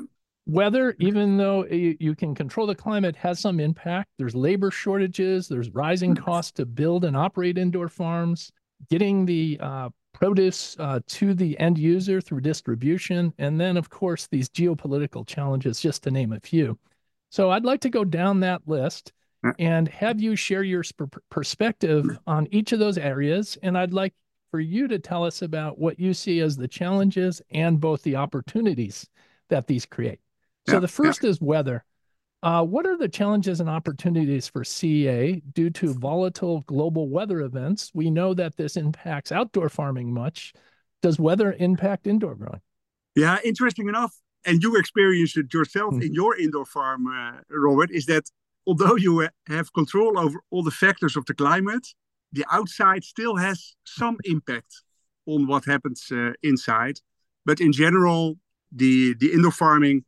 Weather, 0.45 0.95
even 0.99 1.37
though 1.37 1.65
you, 1.65 2.15
can 2.15 2.35
control 2.35 2.67
the 2.67 2.75
climate, 2.75 3.15
has 3.15 3.39
some 3.39 3.61
impact. 3.61 4.09
There's 4.17 4.35
labor 4.35 4.71
shortages, 4.71 5.47
there's 5.47 5.69
rising 5.69 6.15
costs 6.15 6.51
to 6.53 6.65
build 6.65 7.05
and 7.05 7.15
operate 7.15 7.57
indoor 7.57 7.87
farms, 7.87 8.51
getting 8.89 9.25
the 9.25 9.57
uh, 9.61 9.89
produce 10.13 10.75
uh, 10.79 10.99
to 11.07 11.33
the 11.33 11.57
end 11.59 11.77
user 11.77 12.19
through 12.19 12.41
distribution, 12.41 13.33
and 13.37 13.59
then, 13.59 13.77
of 13.77 13.89
course, 13.89 14.27
these 14.27 14.49
geopolitical 14.49 15.25
challenges, 15.25 15.79
just 15.79 16.03
to 16.03 16.11
name 16.11 16.33
a 16.33 16.39
few. 16.41 16.77
So 17.29 17.49
I'd 17.49 17.65
like 17.65 17.81
to 17.81 17.89
go 17.89 18.03
down 18.03 18.41
that 18.41 18.61
list 18.67 19.13
and 19.59 19.87
have 19.89 20.21
you 20.21 20.35
share 20.35 20.63
your 20.63 20.83
sp- 20.85 21.19
perspective 21.29 22.05
on 22.27 22.47
each 22.51 22.71
of 22.71 22.79
those 22.79 22.97
areas. 22.97 23.57
And 23.63 23.77
I'd 23.77 23.93
like 23.93 24.13
for 24.51 24.59
you 24.59 24.87
to 24.87 24.99
tell 24.99 25.25
us 25.25 25.41
about 25.41 25.79
what 25.79 25.99
you 25.99 26.13
see 26.13 26.39
as 26.41 26.55
the 26.55 26.67
challenges 26.67 27.41
and 27.51 27.79
both 27.79 28.03
the 28.03 28.15
opportunities 28.15 29.07
that 29.49 29.67
these 29.67 29.85
create. 29.85 30.19
So 30.67 30.75
yeah, 30.75 30.79
the 30.79 30.87
first 30.87 31.23
yeah. 31.23 31.29
is 31.29 31.41
weather. 31.41 31.83
Uh, 32.41 32.63
what 32.63 32.85
are 32.85 32.97
the 32.97 33.07
challenges 33.07 33.61
and 33.61 33.69
opportunities 33.69 34.49
for 34.49 34.63
CEA 34.63 35.41
due 35.53 35.69
to 35.69 35.93
volatile 35.93 36.61
global 36.61 37.07
weather 37.07 37.39
events? 37.41 37.91
We 37.93 38.11
know 38.11 38.33
that 38.33 38.57
this 38.57 38.75
impacts 38.75 39.31
outdoor 39.31 39.69
farming 39.69 40.13
much. 40.13 40.53
Does 41.01 41.17
weather 41.17 41.55
impact 41.57 42.05
indoor 42.05 42.35
growing? 42.35 42.61
Yeah, 43.15 43.37
interesting 43.45 43.87
enough, 43.87 44.13
and 44.45 44.61
you 44.61 44.75
experienced 44.75 45.37
it 45.37 45.53
yourself 45.53 45.93
mm-hmm. 45.93 46.03
in 46.03 46.13
your 46.13 46.37
indoor 46.37 46.65
farm, 46.65 47.07
uh, 47.07 47.39
Robert, 47.49 47.91
is 47.91 48.05
that 48.07 48.29
although 48.67 48.95
you 48.95 49.29
have 49.47 49.71
control 49.73 50.19
over 50.19 50.41
all 50.51 50.63
the 50.63 50.71
factors 50.71 51.15
of 51.15 51.25
the 51.25 51.33
climate, 51.33 51.87
the 52.33 52.45
outside 52.51 53.03
still 53.03 53.37
has 53.37 53.75
some 53.85 54.17
impact 54.25 54.81
on 55.25 55.47
what 55.47 55.63
happens 55.65 56.07
uh, 56.11 56.31
inside. 56.41 56.99
But 57.45 57.61
in 57.61 57.71
general, 57.71 58.37
the, 58.71 59.13
the 59.19 59.31
indoor 59.31 59.51
farming 59.51 60.03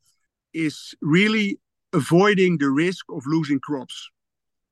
is 0.55 0.95
really 1.01 1.59
avoiding 1.93 2.57
the 2.57 2.69
risk 2.69 3.05
of 3.09 3.24
losing 3.27 3.59
crops. 3.59 4.09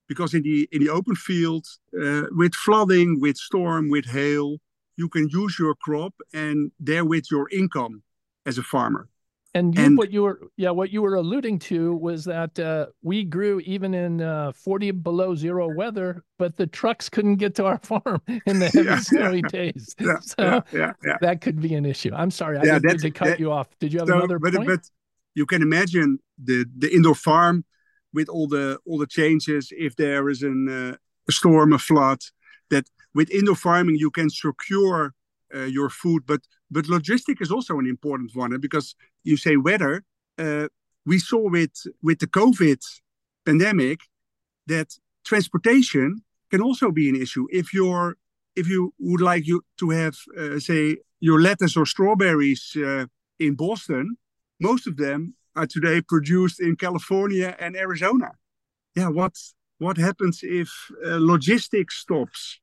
Because 0.07 0.33
in 0.33 0.43
the 0.43 0.67
in 0.71 0.83
the 0.83 0.89
open 0.89 1.15
field 1.15 1.65
uh, 1.99 2.23
with 2.31 2.53
flooding 2.53 3.19
with 3.19 3.37
storm 3.37 3.89
with 3.89 4.05
hail 4.05 4.57
you 4.97 5.09
can 5.09 5.27
use 5.29 5.57
your 5.57 5.75
crop 5.75 6.13
and 6.33 6.71
therewith 6.79 7.25
your 7.31 7.49
income 7.49 8.03
as 8.45 8.57
a 8.57 8.63
farmer. 8.63 9.07
And, 9.55 9.77
you, 9.77 9.83
and 9.83 9.97
what 9.99 10.11
you 10.11 10.23
were 10.23 10.39
yeah 10.57 10.71
what 10.71 10.89
you 10.89 11.03
were 11.03 11.13
alluding 11.13 11.59
to 11.59 11.95
was 11.95 12.25
that 12.25 12.57
uh, 12.57 12.87
we 13.03 13.23
grew 13.23 13.59
even 13.59 13.93
in 13.93 14.19
uh, 14.19 14.51
40 14.51 14.89
below 14.91 15.35
zero 15.35 15.71
weather 15.75 16.23
but 16.39 16.57
the 16.57 16.65
trucks 16.65 17.07
couldn't 17.07 17.35
get 17.35 17.53
to 17.55 17.65
our 17.65 17.77
farm 17.83 18.19
in 18.47 18.57
the 18.57 18.69
heavy 18.73 18.87
yeah, 18.87 18.99
snowy 18.99 19.41
yeah, 19.43 19.49
days. 19.49 19.95
Yeah, 19.99 20.19
so 20.21 20.63
that 21.21 21.41
could 21.41 21.61
be 21.61 21.75
an 21.75 21.85
issue. 21.85 22.11
I'm 22.15 22.31
sorry 22.31 22.57
i 22.57 22.79
didn't 22.79 22.99
to 22.99 23.11
cut 23.11 23.25
that, 23.25 23.39
you 23.39 23.51
off. 23.51 23.67
Did 23.79 23.93
you 23.93 23.99
have 23.99 24.07
so, 24.07 24.17
another 24.17 24.39
but, 24.39 24.55
point? 24.55 24.67
but 24.67 24.89
you 25.35 25.45
can 25.45 25.61
imagine 25.61 26.19
the 26.43 26.65
the 26.77 26.93
indoor 26.93 27.15
farm 27.15 27.65
with 28.13 28.29
all 28.29 28.47
the 28.47 28.79
all 28.85 28.97
the 28.97 29.07
changes 29.07 29.69
if 29.71 29.95
there 29.95 30.29
is 30.29 30.41
an, 30.43 30.67
uh, 30.69 30.95
a 31.27 31.31
storm 31.31 31.73
a 31.73 31.79
flood 31.79 32.19
that 32.69 32.85
with 33.13 33.29
indoor 33.31 33.55
farming 33.55 33.95
you 33.95 34.11
can 34.11 34.29
secure 34.29 35.13
uh, 35.55 35.59
your 35.59 35.89
food 35.89 36.23
but 36.25 36.41
but 36.71 36.85
logistic 36.85 37.41
is 37.41 37.51
also 37.51 37.77
an 37.79 37.87
important 37.87 38.31
one 38.35 38.59
because 38.59 38.95
you 39.23 39.37
say 39.37 39.55
weather 39.55 40.03
uh, 40.37 40.67
we 41.05 41.19
saw 41.19 41.49
with 41.49 41.75
with 42.01 42.19
the 42.19 42.27
covid 42.27 42.81
pandemic 43.45 43.99
that 44.67 44.89
transportation 45.23 46.21
can 46.51 46.61
also 46.61 46.91
be 46.91 47.09
an 47.09 47.15
issue. 47.15 47.47
If 47.51 47.73
you're 47.73 48.15
if 48.55 48.67
you 48.69 48.93
would 48.99 49.21
like 49.21 49.47
you 49.47 49.63
to 49.77 49.89
have 49.89 50.15
uh, 50.37 50.59
say 50.59 50.97
your 51.19 51.41
lettuce 51.41 51.75
or 51.75 51.85
strawberries 51.85 52.77
uh, 52.77 53.05
in 53.39 53.55
boston 53.55 54.15
most 54.63 54.87
of 54.87 54.95
them 54.97 55.35
are 55.55 55.67
today 55.67 56.01
produced 56.01 56.59
in 56.59 56.75
California 56.75 57.55
and 57.59 57.75
Arizona. 57.75 58.31
Yeah, 58.95 59.09
what 59.09 59.33
what 59.79 59.97
happens 59.97 60.39
if 60.43 60.69
uh, 61.05 61.17
logistics 61.19 61.95
stops? 61.97 62.59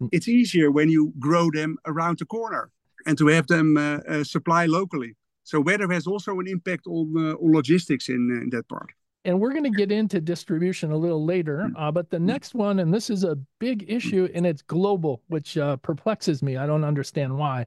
Hmm. 0.00 0.08
It's 0.12 0.28
easier 0.28 0.70
when 0.70 0.88
you 0.90 1.12
grow 1.18 1.50
them 1.50 1.78
around 1.86 2.18
the 2.18 2.26
corner 2.26 2.70
and 3.06 3.16
to 3.18 3.26
have 3.28 3.46
them 3.46 3.76
uh, 3.76 3.98
uh, 4.08 4.24
supply 4.24 4.66
locally. 4.66 5.16
So 5.44 5.60
weather 5.60 5.88
has 5.92 6.06
also 6.06 6.40
an 6.40 6.46
impact 6.46 6.86
on, 6.86 7.12
uh, 7.16 7.34
on 7.42 7.52
logistics 7.52 8.08
in, 8.08 8.22
uh, 8.30 8.42
in 8.42 8.50
that 8.50 8.68
part. 8.68 8.90
And 9.26 9.40
we're 9.40 9.52
going 9.52 9.70
to 9.72 9.78
get 9.82 9.90
into 9.90 10.20
distribution 10.20 10.90
a 10.90 10.96
little 10.96 11.24
later. 11.24 11.68
Hmm. 11.68 11.76
Uh, 11.76 11.92
but 11.92 12.10
the 12.10 12.18
hmm. 12.18 12.26
next 12.26 12.54
one, 12.54 12.78
and 12.80 12.92
this 12.92 13.08
is 13.10 13.24
a 13.24 13.36
big 13.58 13.84
issue, 13.88 14.28
and 14.34 14.46
it's 14.46 14.62
global, 14.62 15.22
which 15.28 15.56
perplexes 15.82 16.42
me. 16.42 16.56
I 16.56 16.66
don't 16.66 16.84
understand 16.84 17.36
why. 17.38 17.66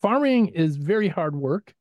Farming 0.00 0.48
is 0.48 0.76
very 0.76 1.08
hard 1.08 1.34
work. 1.34 1.74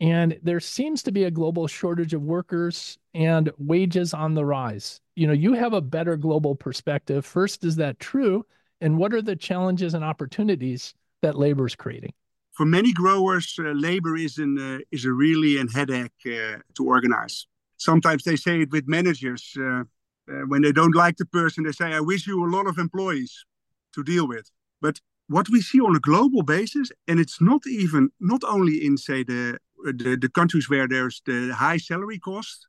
And 0.00 0.38
there 0.42 0.60
seems 0.60 1.02
to 1.04 1.12
be 1.12 1.24
a 1.24 1.30
global 1.30 1.66
shortage 1.66 2.14
of 2.14 2.22
workers 2.22 2.98
and 3.14 3.50
wages 3.58 4.12
on 4.12 4.34
the 4.34 4.44
rise. 4.44 5.00
You 5.14 5.26
know, 5.26 5.32
you 5.32 5.52
have 5.52 5.72
a 5.72 5.80
better 5.80 6.16
global 6.16 6.54
perspective. 6.54 7.24
First, 7.24 7.64
is 7.64 7.76
that 7.76 8.00
true? 8.00 8.44
And 8.80 8.98
what 8.98 9.14
are 9.14 9.22
the 9.22 9.36
challenges 9.36 9.94
and 9.94 10.04
opportunities 10.04 10.94
that 11.22 11.36
labor 11.36 11.66
is 11.66 11.76
creating? 11.76 12.12
For 12.52 12.66
many 12.66 12.92
growers, 12.92 13.56
uh, 13.58 13.70
labor 13.70 14.16
is 14.16 14.38
an 14.38 14.58
uh, 14.58 14.78
is 14.92 15.04
a 15.04 15.12
really 15.12 15.58
a 15.58 15.66
headache 15.66 16.12
uh, 16.26 16.58
to 16.74 16.84
organize. 16.86 17.46
Sometimes 17.76 18.24
they 18.24 18.36
say 18.36 18.60
it 18.60 18.70
with 18.70 18.86
managers 18.86 19.54
uh, 19.58 19.62
uh, 19.62 19.84
when 20.46 20.62
they 20.62 20.70
don't 20.70 20.94
like 20.94 21.16
the 21.16 21.26
person. 21.26 21.64
They 21.64 21.72
say, 21.72 21.92
"I 21.92 22.00
wish 22.00 22.26
you 22.26 22.44
a 22.44 22.50
lot 22.50 22.66
of 22.66 22.78
employees 22.78 23.44
to 23.94 24.04
deal 24.04 24.28
with." 24.28 24.50
But 24.80 25.00
what 25.28 25.48
we 25.48 25.60
see 25.60 25.80
on 25.80 25.96
a 25.96 26.00
global 26.00 26.42
basis, 26.42 26.92
and 27.08 27.18
it's 27.18 27.40
not 27.40 27.66
even 27.66 28.10
not 28.20 28.44
only 28.44 28.84
in 28.84 28.96
say 28.98 29.24
the 29.24 29.58
the, 29.92 30.16
the 30.20 30.28
countries 30.28 30.68
where 30.68 30.88
there's 30.88 31.22
the 31.26 31.54
high 31.54 31.76
salary 31.76 32.18
cost, 32.18 32.66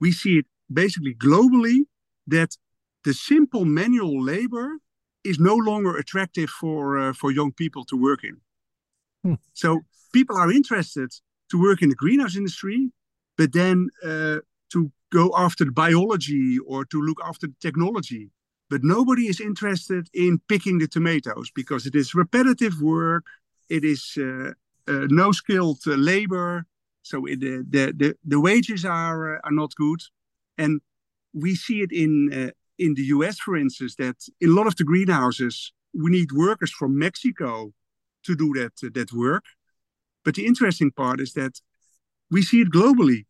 we 0.00 0.12
see 0.12 0.38
it 0.38 0.46
basically 0.72 1.14
globally 1.14 1.86
that 2.26 2.56
the 3.04 3.14
simple 3.14 3.64
manual 3.64 4.22
labor 4.22 4.78
is 5.24 5.38
no 5.38 5.56
longer 5.56 5.96
attractive 5.96 6.50
for 6.50 6.98
uh, 6.98 7.12
for 7.12 7.30
young 7.30 7.52
people 7.52 7.84
to 7.84 7.96
work 7.96 8.22
in. 8.24 8.36
Hmm. 9.24 9.34
So 9.52 9.80
people 10.12 10.36
are 10.36 10.52
interested 10.52 11.10
to 11.50 11.60
work 11.60 11.82
in 11.82 11.88
the 11.88 11.94
greenhouse 11.94 12.36
industry, 12.36 12.90
but 13.36 13.52
then 13.52 13.88
uh, 14.04 14.38
to 14.72 14.92
go 15.10 15.32
after 15.36 15.64
the 15.64 15.72
biology 15.72 16.58
or 16.66 16.84
to 16.84 17.00
look 17.00 17.18
after 17.24 17.46
the 17.46 17.54
technology. 17.60 18.30
But 18.70 18.84
nobody 18.84 19.28
is 19.28 19.40
interested 19.40 20.08
in 20.12 20.40
picking 20.48 20.78
the 20.78 20.88
tomatoes 20.88 21.50
because 21.54 21.86
it 21.86 21.94
is 21.94 22.14
repetitive 22.14 22.82
work. 22.82 23.24
It 23.70 23.82
is 23.82 24.18
uh, 24.18 24.52
no 25.08 25.32
skilled 25.32 25.80
uh, 25.86 25.94
labor. 25.94 26.66
So 27.02 27.26
it, 27.26 27.40
the, 27.40 27.92
the, 27.96 28.16
the 28.24 28.40
wages 28.40 28.84
are, 28.84 29.36
uh, 29.36 29.40
are 29.44 29.52
not 29.52 29.74
good. 29.76 30.00
And 30.56 30.80
we 31.32 31.54
see 31.54 31.80
it 31.82 31.92
in, 31.92 32.52
in 32.78 32.94
the 32.94 33.04
US, 33.04 33.38
for 33.38 33.56
instance, 33.56 33.94
that 33.96 34.16
in 34.40 34.50
a 34.50 34.52
lot 34.52 34.66
of 34.66 34.76
the 34.76 34.84
greenhouses, 34.84 35.72
we 35.94 36.10
need 36.10 36.32
workers 36.32 36.70
from 36.70 36.98
Mexico 36.98 37.72
to 38.24 38.34
do 38.34 38.52
that, 38.54 38.92
that 38.94 39.12
work. 39.12 39.44
But 40.24 40.34
the 40.34 40.46
interesting 40.46 40.90
part 40.90 41.20
is 41.20 41.32
that 41.34 41.60
we 42.30 42.42
see 42.42 42.60
it 42.60 42.70
globally. 42.70 43.24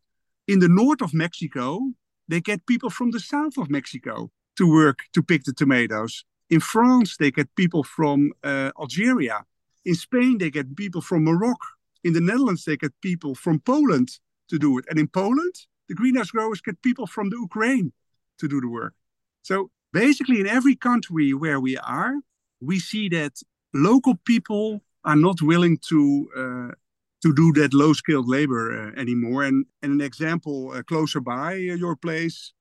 In 0.47 0.59
the 0.59 0.67
north 0.67 1.01
of 1.01 1.13
Mexico, 1.13 1.91
they 2.27 2.41
get 2.41 2.65
people 2.65 2.89
from 2.89 3.11
the 3.11 3.19
south 3.19 3.57
of 3.57 3.69
Mexico 3.69 4.31
to 4.57 4.71
work 4.71 4.99
to 5.13 5.23
pick 5.23 5.43
the 5.43 5.53
tomatoes. 5.53 6.25
In 6.49 6.59
France, 6.59 7.17
they 7.17 7.31
get 7.31 7.55
people 7.55 7.83
from 7.83 8.31
uh, 8.43 8.71
Algeria. 8.79 9.45
In 9.85 9.95
Spain, 9.95 10.37
they 10.37 10.49
get 10.49 10.75
people 10.75 11.01
from 11.01 11.23
Morocco. 11.23 11.67
In 12.03 12.13
the 12.13 12.21
Netherlands, 12.21 12.65
they 12.65 12.77
get 12.77 12.93
people 13.01 13.35
from 13.35 13.59
Poland 13.59 14.09
to 14.49 14.57
do 14.57 14.77
it. 14.77 14.85
And 14.89 14.99
in 14.99 15.07
Poland, 15.07 15.53
the 15.87 15.95
greenhouse 15.95 16.31
growers 16.31 16.61
get 16.61 16.81
people 16.81 17.07
from 17.07 17.29
the 17.29 17.37
Ukraine 17.37 17.91
to 18.39 18.47
do 18.47 18.61
the 18.61 18.69
work. 18.69 18.93
So 19.41 19.71
basically, 19.91 20.39
in 20.39 20.47
every 20.47 20.75
country 20.75 21.33
where 21.33 21.59
we 21.59 21.77
are, 21.77 22.15
we 22.61 22.79
see 22.79 23.09
that 23.09 23.33
local 23.73 24.15
people 24.25 24.81
are 25.03 25.15
not 25.15 25.41
willing 25.41 25.77
to 25.89 26.29
uh, 26.35 26.75
to 27.21 27.33
do 27.33 27.51
that 27.53 27.73
low 27.73 27.93
skilled 27.93 28.29
labor 28.29 28.63
uh, 28.71 28.99
anymore. 28.99 29.43
And, 29.43 29.65
and 29.81 29.91
an 29.93 30.01
example 30.01 30.71
uh, 30.71 30.83
closer 30.83 31.19
by 31.19 31.53
uh, 31.53 31.75
your 31.75 31.95
place 31.95 32.53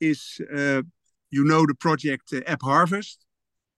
is 0.00 0.40
uh, 0.54 0.82
you 1.30 1.44
know 1.44 1.66
the 1.66 1.74
project 1.74 2.32
uh, 2.32 2.40
AppHarvest 2.42 3.16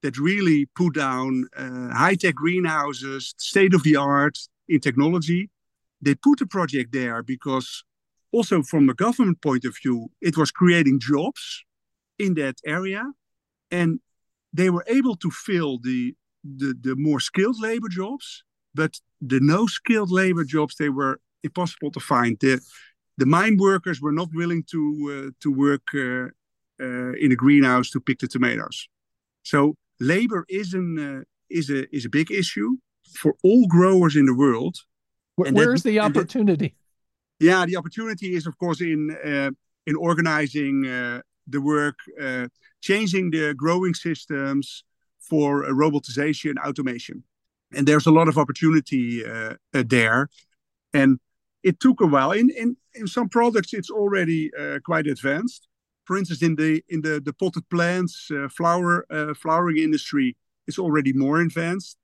that 0.01 0.17
really 0.17 0.65
put 0.75 0.95
down 0.95 1.47
high 1.57 2.15
tech 2.15 2.35
greenhouses, 2.35 3.33
state 3.37 3.73
of 3.73 3.83
the 3.83 3.95
art 3.95 4.37
in 4.67 4.79
technology. 4.79 5.49
They 6.01 6.15
put 6.15 6.39
the 6.39 6.45
project 6.47 6.93
there 6.93 7.21
because 7.21 7.83
also 8.31 8.61
from 8.61 8.89
a 8.89 8.93
government 8.93 9.41
point 9.41 9.65
of 9.65 9.75
view, 9.81 10.09
it 10.21 10.37
was 10.37 10.51
creating 10.51 10.99
jobs 10.99 11.63
in 12.17 12.35
that 12.35 12.55
area. 12.65 13.03
And 13.71 13.99
they 14.53 14.69
were 14.69 14.85
able 14.87 15.15
to 15.17 15.31
fill 15.31 15.79
the 15.79 16.15
the, 16.43 16.73
the 16.81 16.95
more 16.95 17.19
skilled 17.19 17.59
labor 17.59 17.89
jobs, 17.89 18.43
but 18.73 18.99
the 19.21 19.39
no 19.41 19.67
skilled 19.67 20.09
labor 20.09 20.45
jobs 20.45 20.75
they 20.75 20.89
were 20.89 21.19
impossible 21.43 21.91
to 21.91 21.99
find. 21.99 22.37
The 22.39 22.61
the 23.17 23.25
mine 23.25 23.57
workers 23.57 24.01
were 24.01 24.13
not 24.13 24.29
willing 24.33 24.63
to 24.71 24.81
uh, 25.13 25.31
to 25.41 25.51
work 25.51 25.87
uh, 25.93 26.29
uh, 26.81 27.13
in 27.13 27.31
a 27.31 27.35
greenhouse 27.35 27.89
to 27.91 27.99
pick 27.99 28.19
the 28.19 28.27
tomatoes. 28.27 28.87
So 29.43 29.75
labor 29.99 30.45
is 30.49 30.73
an 30.73 30.97
uh, 30.99 31.23
is 31.49 31.69
a 31.69 31.93
is 31.95 32.05
a 32.05 32.09
big 32.09 32.31
issue 32.31 32.77
for 33.15 33.35
all 33.43 33.67
growers 33.67 34.15
in 34.15 34.25
the 34.25 34.35
world. 34.35 34.77
Where, 35.35 35.51
where's 35.51 35.83
that, 35.83 35.89
the 35.89 35.99
opportunity? 35.99 36.75
That, 37.39 37.45
yeah, 37.45 37.65
the 37.65 37.77
opportunity 37.77 38.35
is 38.35 38.45
of 38.47 38.57
course 38.57 38.81
in 38.81 39.15
uh, 39.23 39.51
in 39.85 39.95
organizing 39.95 40.85
uh, 40.87 41.21
the 41.47 41.61
work, 41.61 41.97
changing 42.81 43.31
the 43.31 43.55
growing 43.55 43.95
systems, 43.95 44.83
for 45.29 45.65
uh, 45.65 45.69
robotization 45.69 46.51
and 46.51 46.59
automation. 46.59 47.23
And 47.71 47.87
there's 47.87 48.07
a 48.07 48.11
lot 48.11 48.27
of 48.27 48.37
opportunity 48.37 49.23
uh, 49.25 49.53
uh, 49.73 49.83
there. 49.85 50.29
And 50.93 51.19
it 51.63 51.79
took 51.79 52.01
a 52.01 52.07
while. 52.07 52.31
In, 52.31 52.49
in, 52.49 52.75
in 52.95 53.05
some 53.05 53.29
products, 53.29 53.73
it's 53.73 53.91
already 53.91 54.49
quite 54.83 55.05
advanced. 55.05 55.67
For 56.09 56.17
instance, 56.17 56.41
in 56.41 56.55
the 56.55 56.71
in 56.89 57.01
the, 57.01 57.15
the 57.27 57.33
potted 57.33 57.69
plants, 57.69 58.31
flower 58.57 59.05
flowering 59.43 59.77
industry, 59.77 60.35
it's 60.67 60.79
already 60.79 61.13
more 61.13 61.39
advanced. 61.39 61.97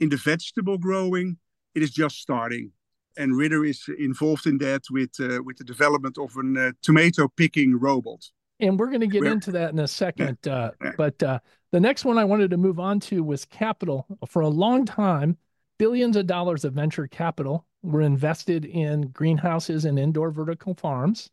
In 0.00 0.08
the 0.08 0.16
vegetable 0.16 0.78
growing, 0.78 1.28
it 1.76 1.82
is 1.82 1.92
just 2.02 2.16
starting 2.16 2.72
and 3.16 3.36
Ridder 3.36 3.64
is 3.64 3.80
involved 3.98 4.46
in 4.46 4.58
that 4.58 4.82
with 4.90 5.14
uh, 5.20 5.42
with 5.46 5.56
the 5.58 5.64
development 5.74 6.16
of 6.18 6.30
a 6.36 6.68
uh, 6.68 6.72
tomato 6.82 7.28
picking 7.28 7.78
robot 7.78 8.22
and 8.62 8.78
we're 8.78 8.86
going 8.86 9.00
to 9.00 9.06
get 9.06 9.22
Where, 9.22 9.32
into 9.32 9.50
that 9.52 9.72
in 9.72 9.78
a 9.80 9.88
second. 9.88 10.38
Yeah, 10.44 10.54
uh, 10.54 10.70
yeah. 10.82 10.92
But 10.96 11.22
uh, 11.22 11.38
the 11.72 11.80
next 11.80 12.04
one 12.04 12.16
I 12.16 12.24
wanted 12.24 12.50
to 12.50 12.56
move 12.56 12.78
on 12.78 13.00
to 13.00 13.22
was 13.24 13.44
capital. 13.44 14.06
For 14.28 14.42
a 14.42 14.48
long 14.48 14.84
time, 14.84 15.36
billions 15.78 16.16
of 16.16 16.26
dollars 16.26 16.64
of 16.64 16.72
venture 16.72 17.08
capital 17.08 17.66
were 17.82 18.02
invested 18.02 18.64
in 18.64 19.08
greenhouses 19.08 19.84
and 19.84 19.98
indoor 19.98 20.30
vertical 20.30 20.74
farms. 20.74 21.30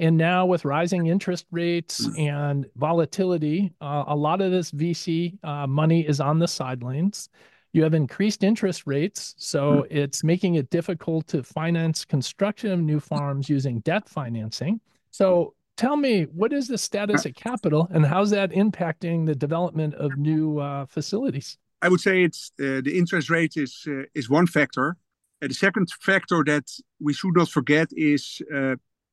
And 0.00 0.16
now, 0.16 0.46
with 0.46 0.64
rising 0.64 1.08
interest 1.08 1.44
rates 1.50 2.08
mm. 2.08 2.26
and 2.26 2.66
volatility, 2.74 3.70
uh, 3.82 4.04
a 4.06 4.16
lot 4.16 4.40
of 4.40 4.50
this 4.50 4.70
VC 4.70 5.38
uh, 5.44 5.66
money 5.66 6.08
is 6.08 6.20
on 6.20 6.38
the 6.38 6.48
sidelines. 6.48 7.28
You 7.74 7.82
have 7.82 7.92
increased 7.92 8.42
interest 8.42 8.86
rates, 8.86 9.34
so 9.36 9.82
mm. 9.82 9.86
it's 9.90 10.24
making 10.24 10.54
it 10.54 10.70
difficult 10.70 11.26
to 11.28 11.42
finance 11.42 12.06
construction 12.06 12.72
of 12.72 12.80
new 12.80 12.98
farms 12.98 13.50
using 13.50 13.80
debt 13.80 14.08
financing. 14.08 14.80
So, 15.10 15.52
tell 15.76 15.98
me 15.98 16.22
what 16.32 16.54
is 16.54 16.66
the 16.66 16.78
status 16.78 17.26
of 17.26 17.34
capital 17.34 17.86
and 17.90 18.04
how's 18.04 18.30
that 18.30 18.50
impacting 18.52 19.26
the 19.26 19.34
development 19.34 19.94
of 19.94 20.14
new 20.18 20.58
uh, 20.58 20.84
facilities 20.84 21.56
i 21.80 21.88
would 21.88 22.00
say 22.00 22.22
it's 22.22 22.52
uh, 22.60 22.82
the 22.82 22.98
interest 22.98 23.30
rate 23.30 23.56
is 23.56 23.86
uh, 23.88 24.02
is 24.14 24.28
one 24.28 24.46
factor 24.46 24.98
uh, 25.40 25.48
the 25.48 25.54
second 25.54 25.88
factor 26.02 26.44
that 26.44 26.66
we 27.00 27.14
should 27.14 27.34
not 27.34 27.48
forget 27.48 27.88
is 27.92 28.42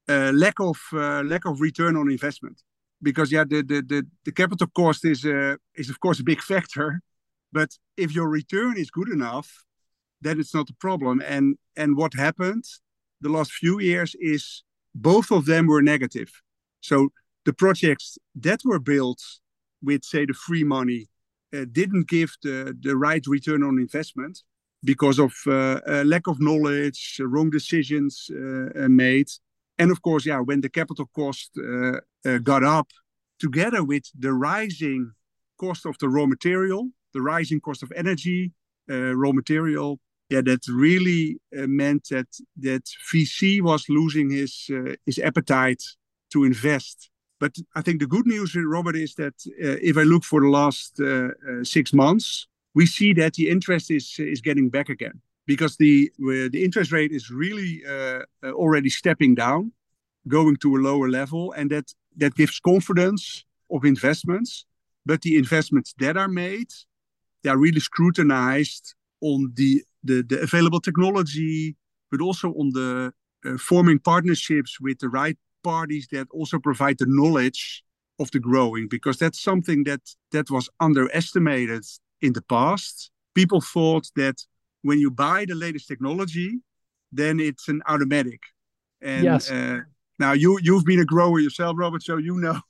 uh, 0.10 0.32
lack 0.34 0.60
of 0.60 0.78
uh, 0.94 1.24
lack 1.24 1.46
of 1.46 1.62
return 1.62 1.96
on 1.96 2.10
investment. 2.10 2.62
Because 3.02 3.32
yeah 3.32 3.44
the 3.44 3.62
the 3.62 3.82
the, 3.82 4.08
the 4.26 4.32
capital 4.32 4.68
cost 4.68 5.06
is 5.06 5.26
is 5.76 5.90
of 5.90 6.00
course 6.00 6.20
a 6.20 6.24
big 6.24 6.42
factor. 6.54 7.02
But 7.52 7.70
if 7.96 8.14
your 8.14 8.30
return 8.30 8.78
is 8.78 8.90
good 8.92 9.10
enough 9.10 9.50
then 10.22 10.40
it's 10.40 10.54
not 10.54 10.70
a 10.70 10.74
problem. 10.76 11.22
And 11.26 11.58
and 11.76 11.96
what 11.96 12.14
happened 12.14 12.66
the 13.22 13.30
last 13.30 13.52
few 13.52 13.80
years 13.80 14.16
is 14.20 14.64
both 14.94 15.32
of 15.32 15.46
them 15.46 15.68
were 15.68 15.82
negative. 15.82 16.32
So 16.82 17.10
the 17.46 17.54
projects 17.54 18.18
that 18.36 18.62
were 18.64 18.80
built 18.80 19.22
with, 19.82 20.04
say, 20.04 20.26
the 20.26 20.34
free 20.34 20.64
money 20.64 21.08
uh, 21.54 21.66
didn't 21.72 22.08
give 22.08 22.36
the, 22.44 22.76
the 22.80 22.96
right 22.96 23.26
return 23.28 23.64
on 23.64 23.80
investment 23.80 24.40
because 24.84 25.20
of 25.20 25.34
uh, 25.48 25.80
lack 26.06 26.28
of 26.28 26.40
knowledge, 26.40 27.20
wrong 27.24 27.50
decisions 27.50 28.30
uh, 28.32 28.84
uh, 28.84 28.90
made. 28.90 29.30
And 29.80 29.92
of 29.92 30.02
course, 30.02 30.26
yeah, 30.26 30.40
when 30.40 30.62
the 30.62 30.70
capital 30.70 31.10
cost 31.16 31.52
uh, 31.58 32.38
got 32.40 32.64
up, 32.64 32.90
together 33.40 33.84
with 33.84 34.06
the 34.18 34.34
rising 34.34 35.12
cost 35.60 35.86
of 35.86 35.96
the 36.00 36.10
raw 36.10 36.26
material, 36.26 36.90
the 37.14 37.22
rising 37.22 37.60
cost 37.60 37.84
of 37.84 37.92
energy, 37.96 38.52
raw 38.88 39.32
material, 39.32 40.00
yeah, 40.30 40.42
that 40.42 40.68
really 40.68 41.40
meant 41.52 42.08
that 42.10 42.28
that 42.58 42.84
VC 43.14 43.62
was 43.62 43.86
losing 43.88 44.32
his 44.32 44.70
his 45.06 45.20
appetite 45.20 45.84
to 46.32 46.44
invest. 46.44 47.10
But 47.40 47.56
I 47.76 47.82
think 47.82 48.00
the 48.00 48.08
good 48.08 48.26
news, 48.26 48.56
Robert, 48.56 48.96
is 48.96 49.14
that 49.16 49.36
uh, 49.48 49.78
if 49.82 49.98
I 49.98 50.04
look 50.04 50.24
for 50.24 50.42
the 50.42 50.50
last 50.50 51.00
uh, 51.00 51.06
uh, 51.06 51.64
six 51.64 51.94
months, 51.94 52.48
we 52.74 52.86
see 52.86 53.14
that 53.14 53.34
the 53.34 53.50
interest 53.50 53.92
is 53.92 54.16
is 54.18 54.42
getting 54.42 54.70
back 54.70 54.90
again 54.90 55.22
because 55.48 55.78
the 55.78 56.12
the 56.20 56.64
interest 56.64 56.92
rate 56.92 57.12
is 57.12 57.32
really 57.32 57.82
uh, 57.88 58.22
uh, 58.44 58.52
already 58.52 58.90
stepping 58.90 59.34
down, 59.34 59.72
going 60.28 60.58
to 60.58 60.76
a 60.76 60.80
lower 60.90 61.10
level, 61.10 61.52
and 61.54 61.72
that 61.72 61.94
that 62.18 62.36
gives 62.36 62.60
confidence 62.60 63.46
of 63.72 63.84
investments. 63.84 64.66
But 65.06 65.22
the 65.22 65.38
investments 65.38 65.96
that 66.00 66.18
are 66.18 66.28
made, 66.28 66.72
they 67.42 67.50
are 67.50 67.58
really 67.58 67.80
scrutinized 67.80 68.94
on 69.22 69.54
the 69.56 69.84
the, 70.04 70.22
the 70.22 70.42
available 70.42 70.82
technology, 70.82 71.76
but 72.12 72.22
also 72.22 72.50
on 72.54 72.72
the 72.74 73.14
uh, 73.46 73.58
forming 73.58 74.00
partnerships 74.00 74.80
with 74.80 75.00
the 75.00 75.10
right 75.10 75.38
parties 75.64 76.08
that 76.12 76.28
also 76.32 76.60
provide 76.60 76.98
the 77.00 77.06
knowledge 77.08 77.84
of 78.20 78.32
the 78.32 78.40
growing 78.40 78.88
because 78.88 79.18
that's 79.18 79.40
something 79.40 79.84
that 79.84 80.02
that 80.32 80.50
was 80.50 80.70
underestimated 80.80 81.86
in 82.22 82.34
the 82.34 82.42
past 82.42 83.12
people 83.38 83.62
thought 83.62 84.08
that 84.16 84.38
when 84.88 85.00
you 85.00 85.12
buy 85.12 85.46
the 85.46 85.56
latest 85.66 85.88
technology 85.88 86.50
then 87.12 87.40
it's 87.40 87.68
an 87.68 87.82
automatic 87.88 88.42
and 89.02 89.24
yes. 89.24 89.52
uh, 89.52 89.80
now 90.20 90.34
you 90.44 90.60
you've 90.62 90.86
been 90.86 91.00
a 91.00 91.06
grower 91.14 91.40
yourself 91.40 91.74
robert 91.78 92.04
so 92.04 92.18
you 92.18 92.36
know 92.46 92.62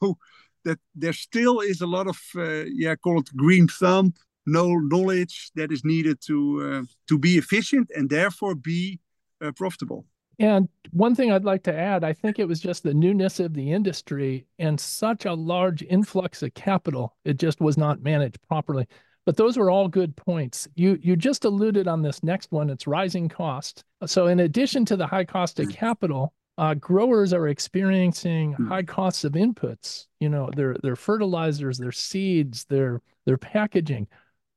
that 0.66 0.80
there 0.96 1.14
still 1.14 1.60
is 1.60 1.82
a 1.82 1.88
lot 1.96 2.08
of 2.08 2.20
uh, 2.36 2.66
yeah 2.84 2.96
call 2.96 3.20
it 3.20 3.30
green 3.36 3.68
thumb 3.68 4.14
no 4.46 4.66
knowledge 4.94 5.52
that 5.56 5.72
is 5.72 5.84
needed 5.84 6.18
to 6.30 6.38
uh, 6.68 6.84
to 7.10 7.16
be 7.18 7.38
efficient 7.38 7.88
and 7.96 8.10
therefore 8.10 8.56
be 8.56 9.00
uh, 9.44 9.52
profitable 9.52 10.06
and 10.40 10.70
one 10.92 11.16
thing 11.16 11.32
I'd 11.32 11.44
like 11.44 11.64
to 11.64 11.74
add, 11.74 12.04
I 12.04 12.14
think 12.14 12.38
it 12.38 12.48
was 12.48 12.60
just 12.60 12.84
the 12.84 12.94
newness 12.94 13.40
of 13.40 13.56
the 13.56 13.72
industry 13.72 14.46
and 14.60 14.80
such 14.80 15.26
a 15.26 15.34
large 15.34 15.82
influx 15.82 16.44
of 16.44 16.54
capital. 16.54 17.18
It 17.26 17.38
just 17.40 17.60
was 17.60 17.76
not 17.76 18.04
managed 18.04 18.38
properly. 18.48 18.88
But 19.28 19.36
those 19.36 19.58
are 19.58 19.70
all 19.70 19.90
good 19.90 20.16
points. 20.16 20.70
You 20.76 20.98
you 21.02 21.18
just 21.18 21.44
alluded 21.44 21.86
on 21.86 22.02
this 22.02 22.24
next 22.24 22.50
one. 22.54 22.70
It's 22.70 22.88
rising 22.88 23.28
cost. 23.28 23.84
So 24.06 24.28
in 24.28 24.40
addition 24.40 24.86
to 24.86 24.96
the 24.96 25.06
high 25.06 25.26
cost 25.26 25.60
of 25.60 25.70
capital, 25.70 26.34
uh, 26.58 26.76
growers 26.76 27.34
are 27.34 27.50
experiencing 27.50 28.54
Hmm. 28.54 28.68
high 28.70 28.84
costs 28.84 29.26
of 29.26 29.34
inputs. 29.34 30.06
You 30.22 30.30
know, 30.30 30.50
their 30.56 30.78
their 30.82 30.96
fertilizers, 30.96 31.78
their 31.78 31.92
seeds, 31.92 32.64
their 32.70 33.02
their 33.26 33.38
packaging. 33.38 34.08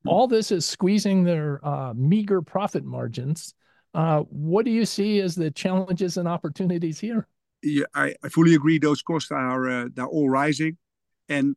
All 0.06 0.28
this 0.28 0.52
is 0.52 0.64
squeezing 0.64 1.24
their 1.24 1.61
uh, 1.66 1.92
meager 1.96 2.40
profit 2.40 2.85
margins. 2.85 3.52
Uh, 3.92 4.20
what 4.30 4.64
do 4.64 4.70
you 4.70 4.87
see 4.87 5.18
as 5.18 5.35
the 5.35 5.50
challenges 5.50 6.16
and 6.16 6.28
opportunities 6.28 7.00
here? 7.00 7.26
Yeah, 7.61 7.87
I, 7.92 8.14
I 8.22 8.28
fully 8.28 8.54
agree. 8.54 8.78
Those 8.78 9.02
costs 9.02 9.33
are 9.33 9.68
uh, 9.68 9.88
they're 9.92 10.06
all 10.06 10.30
rising, 10.30 10.78
and 11.28 11.56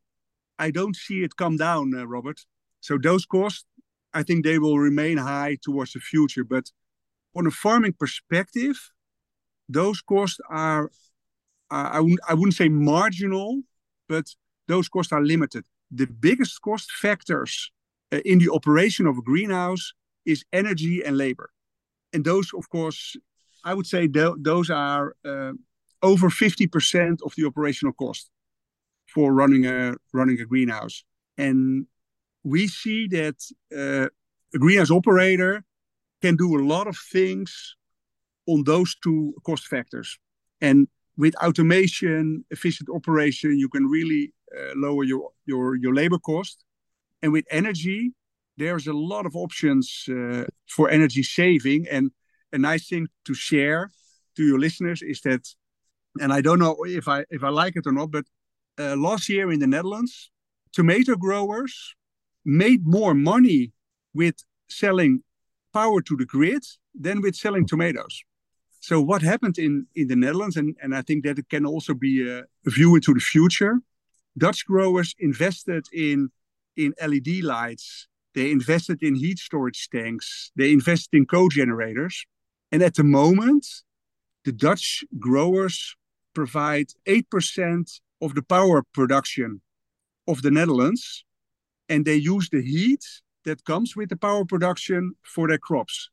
I 0.58 0.72
don't 0.72 0.96
see 0.96 1.24
it 1.24 1.36
come 1.36 1.58
down, 1.58 1.94
uh, 1.94 2.08
Robert. 2.08 2.44
So 2.84 2.98
those 2.98 3.26
costs, 3.26 3.66
I 4.14 4.24
think 4.24 4.44
they 4.44 4.60
will 4.60 4.78
remain 4.78 5.18
high 5.18 5.58
towards 5.64 5.94
the 5.94 6.02
future. 6.02 6.44
But 6.44 6.66
on 7.34 7.48
a 7.48 7.52
farming 7.52 7.94
perspective, 7.94 8.76
those 9.70 10.02
costs 10.02 10.42
are, 10.50 10.92
I, 11.72 12.02
wouldn't, 12.02 12.20
wouldn't 12.30 12.56
say 12.56 12.68
marginal, 12.68 13.62
but 14.10 14.26
those 14.68 14.90
costs 14.90 15.14
are 15.14 15.24
limited. 15.24 15.64
The 15.92 16.08
biggest 16.08 16.62
cost 16.62 16.92
factors 16.92 17.72
uh, 18.12 18.20
in 18.26 18.40
the 18.40 18.52
operation 18.52 19.08
of 19.08 19.18
a 19.18 19.22
greenhouse 19.22 19.94
is 20.26 20.44
energy 20.52 21.02
and 21.06 21.18
labor, 21.18 21.52
and 22.12 22.26
those, 22.26 22.52
of 22.54 22.70
course, 22.70 23.16
I 23.64 23.74
would 23.74 23.88
say 23.88 24.08
th- 24.08 24.40
those 24.40 24.70
are. 24.70 25.16
Uh, 25.24 25.54
over 26.02 26.30
50% 26.30 27.22
of 27.24 27.34
the 27.38 27.46
operational 27.46 27.94
cost 27.94 28.30
for 29.08 29.34
running 29.34 29.66
a 29.66 29.96
running 30.12 30.38
a 30.42 30.46
greenhouse. 30.46 31.06
And 31.38 31.88
we 32.44 32.68
see 32.68 33.08
that 33.08 33.36
uh, 33.76 34.08
a 34.54 34.60
greenhouse 34.60 34.92
operator 34.92 35.64
can 36.22 36.36
do 36.36 36.58
a 36.58 36.64
lot 36.64 36.88
of 36.88 36.98
things 37.12 37.76
on 38.48 38.64
those 38.64 38.96
two 39.04 39.34
cost 39.46 39.68
factors. 39.68 40.20
And 40.62 40.88
with 41.18 41.36
automation, 41.36 42.46
efficient 42.50 42.90
operation, 42.90 43.58
you 43.58 43.70
can 43.70 43.86
really 43.86 44.34
uh, 44.56 44.74
lower 44.76 45.04
your, 45.04 45.32
your, 45.46 45.76
your 45.76 45.94
labor 45.94 46.20
cost. 46.20 46.64
And 47.22 47.32
with 47.32 47.46
energy, 47.50 48.14
there's 48.58 48.88
a 48.88 48.94
lot 48.94 49.26
of 49.26 49.36
options 49.36 50.06
uh, 50.10 50.46
for 50.68 50.90
energy 50.90 51.24
saving. 51.24 51.88
And 51.90 52.12
a 52.52 52.58
nice 52.58 52.88
thing 52.88 53.08
to 53.26 53.34
share 53.34 53.92
to 54.36 54.44
your 54.44 54.60
listeners 54.60 55.02
is 55.02 55.22
that 55.22 55.48
and 56.20 56.32
I 56.32 56.42
don't 56.42 56.60
know 56.60 56.78
if 56.86 57.08
I 57.08 57.26
if 57.30 57.44
I 57.44 57.50
like 57.50 57.76
it 57.76 57.88
or 57.88 57.92
not, 57.92 58.12
but 58.12 58.26
uh, 58.80 58.96
last 58.96 59.30
year 59.30 59.52
in 59.52 59.60
the 59.60 59.68
Netherlands, 59.68 60.32
tomato 60.72 61.16
growers 61.16 61.96
made 62.46 62.86
more 62.86 63.14
money 63.14 63.72
with 64.14 64.36
selling 64.68 65.24
power 65.74 66.02
to 66.02 66.16
the 66.16 66.26
grid 66.26 66.64
than 66.94 67.22
with 67.22 67.36
selling 67.36 67.66
tomatoes. 67.66 68.24
So 68.80 69.02
what 69.02 69.22
happened 69.22 69.58
in 69.58 69.88
in 69.96 70.08
the 70.08 70.16
Netherlands, 70.16 70.58
and 70.58 70.76
and 70.84 70.94
I 70.96 71.02
think 71.02 71.24
that 71.24 71.40
it 71.40 71.50
can 71.50 71.66
also 71.66 71.94
be 71.94 72.14
a, 72.30 72.40
a 72.68 72.70
view 72.70 72.96
into 72.96 73.14
the 73.14 73.26
future. 73.34 73.80
Dutch 74.38 74.66
growers 74.66 75.16
invested 75.20 75.86
in 75.94 76.30
in 76.76 76.94
LED 77.00 77.44
lights. 77.44 78.08
They 78.34 78.52
invested 78.52 79.04
in 79.04 79.16
heat 79.16 79.40
storage 79.40 79.90
tanks. 79.90 80.52
They 80.56 80.72
invested 80.74 81.16
in 81.18 81.26
co-generators. 81.26 82.26
And 82.72 82.82
at 82.82 82.96
the 82.96 83.04
moment, 83.04 83.66
the 84.44 84.52
Dutch 84.52 85.04
growers 85.20 85.96
provide 86.34 86.88
8% 87.06 88.02
of 88.22 88.34
the 88.34 88.42
power 88.42 88.84
production 88.94 89.62
of 90.28 90.42
the 90.42 90.50
Netherlands, 90.52 91.26
and 91.94 92.06
they 92.06 92.16
use 92.16 92.50
the 92.50 92.64
heat 92.74 93.04
that 93.46 93.64
comes 93.66 93.96
with 93.96 94.10
the 94.10 94.16
power 94.28 94.46
production 94.46 95.14
for 95.34 95.48
their 95.48 95.64
crops. 95.68 96.10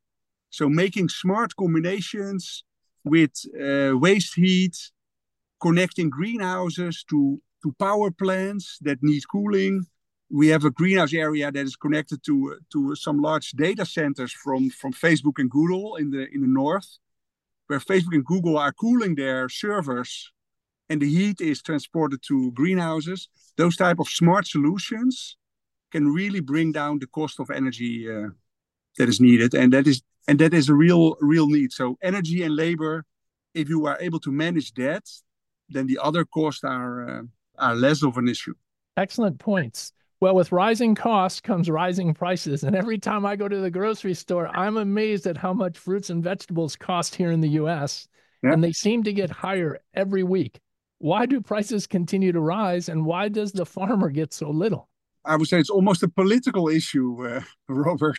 So, 0.51 0.69
making 0.69 1.09
smart 1.09 1.51
combinations 1.57 2.65
with 3.05 3.35
uh, 3.67 3.97
waste 4.07 4.35
heat, 4.35 4.77
connecting 5.67 6.11
greenhouses 6.11 7.05
to, 7.11 7.41
to 7.63 7.73
power 7.79 8.11
plants 8.11 8.67
that 8.83 8.99
need 9.03 9.23
cooling. 9.35 9.87
We 10.41 10.49
have 10.49 10.65
a 10.65 10.71
greenhouse 10.71 11.15
area 11.15 11.51
that 11.51 11.67
is 11.71 11.77
connected 11.77 12.23
to, 12.27 12.59
to 12.73 12.95
some 12.95 13.19
large 13.21 13.51
data 13.53 13.85
centers 13.87 14.33
from, 14.33 14.71
from 14.71 14.93
Facebook 14.93 15.39
and 15.39 15.51
Google 15.51 15.97
in 15.97 16.11
the, 16.11 16.29
in 16.35 16.41
the 16.43 16.55
north 16.63 16.91
where 17.69 17.79
Facebook 17.79 18.15
and 18.15 18.25
Google 18.25 18.59
are 18.59 18.73
cooling 18.73 19.15
their 19.15 19.49
servers 19.49 20.33
and 20.89 21.01
the 21.01 21.09
heat 21.09 21.41
is 21.41 21.63
transported 21.63 22.21
to 22.27 22.51
greenhouses, 22.51 23.29
those 23.57 23.77
type 23.77 24.01
of 24.01 24.09
smart 24.09 24.45
solutions 24.47 25.37
can 25.91 26.09
really 26.09 26.41
bring 26.41 26.73
down 26.73 26.99
the 26.99 27.07
cost 27.07 27.41
of 27.41 27.51
energy 27.51 28.11
uh, 28.11 28.29
that 28.99 29.09
is 29.09 29.21
needed, 29.21 29.55
and 29.55 29.73
that 29.73 29.87
is 29.87 30.03
and 30.29 30.39
that 30.39 30.55
is 30.55 30.69
a 30.69 30.75
real 30.75 31.17
real 31.21 31.49
need. 31.49 31.73
So 31.73 31.97
energy 32.03 32.43
and 32.43 32.55
labor, 32.55 33.05
if 33.55 33.69
you 33.69 33.87
are 33.87 33.99
able 34.01 34.21
to 34.21 34.33
manage 34.33 34.73
that, 34.75 35.05
then 35.69 35.87
the 35.87 35.99
other 36.03 36.25
costs 36.25 36.65
are 36.65 37.09
uh, 37.09 37.23
are 37.59 37.75
less 37.75 38.03
of 38.03 38.17
an 38.17 38.29
issue. 38.29 38.55
Excellent 38.97 39.39
points. 39.39 39.93
Well, 40.21 40.35
with 40.35 40.53
rising 40.53 40.95
costs 40.95 41.41
comes 41.41 41.71
rising 41.71 42.13
prices. 42.13 42.63
And 42.63 42.77
every 42.77 42.99
time 42.99 43.25
I 43.25 43.37
go 43.37 43.49
to 43.49 43.61
the 43.61 43.71
grocery 43.71 44.13
store, 44.13 44.49
I'm 44.49 44.77
amazed 44.77 45.27
at 45.27 45.39
how 45.39 45.55
much 45.55 45.79
fruits 45.79 46.11
and 46.11 46.23
vegetables 46.23 46.77
cost 46.77 47.15
here 47.15 47.31
in 47.31 47.41
the 47.41 47.49
US. 47.61 48.07
Yeah. 48.43 48.53
And 48.53 48.63
they 48.63 48.73
seem 48.73 49.03
to 49.05 49.15
get 49.15 49.31
higher 49.31 49.81
every 49.95 50.23
week. 50.23 50.61
Why 50.99 51.25
do 51.25 51.41
prices 51.41 51.87
continue 51.87 52.33
to 52.33 52.41
rise? 52.41 52.91
And 52.91 53.07
why 53.07 53.29
does 53.31 53.53
the 53.53 53.65
farmer 53.65 54.11
get 54.11 54.35
so 54.35 54.51
little? 54.51 54.90
I 55.25 55.37
would 55.37 55.49
say 55.49 55.59
it's 55.59 55.71
almost 55.71 56.03
a 56.03 56.09
political 56.09 56.69
issue, 56.69 57.27
uh, 57.27 57.43
Robert. 57.69 58.19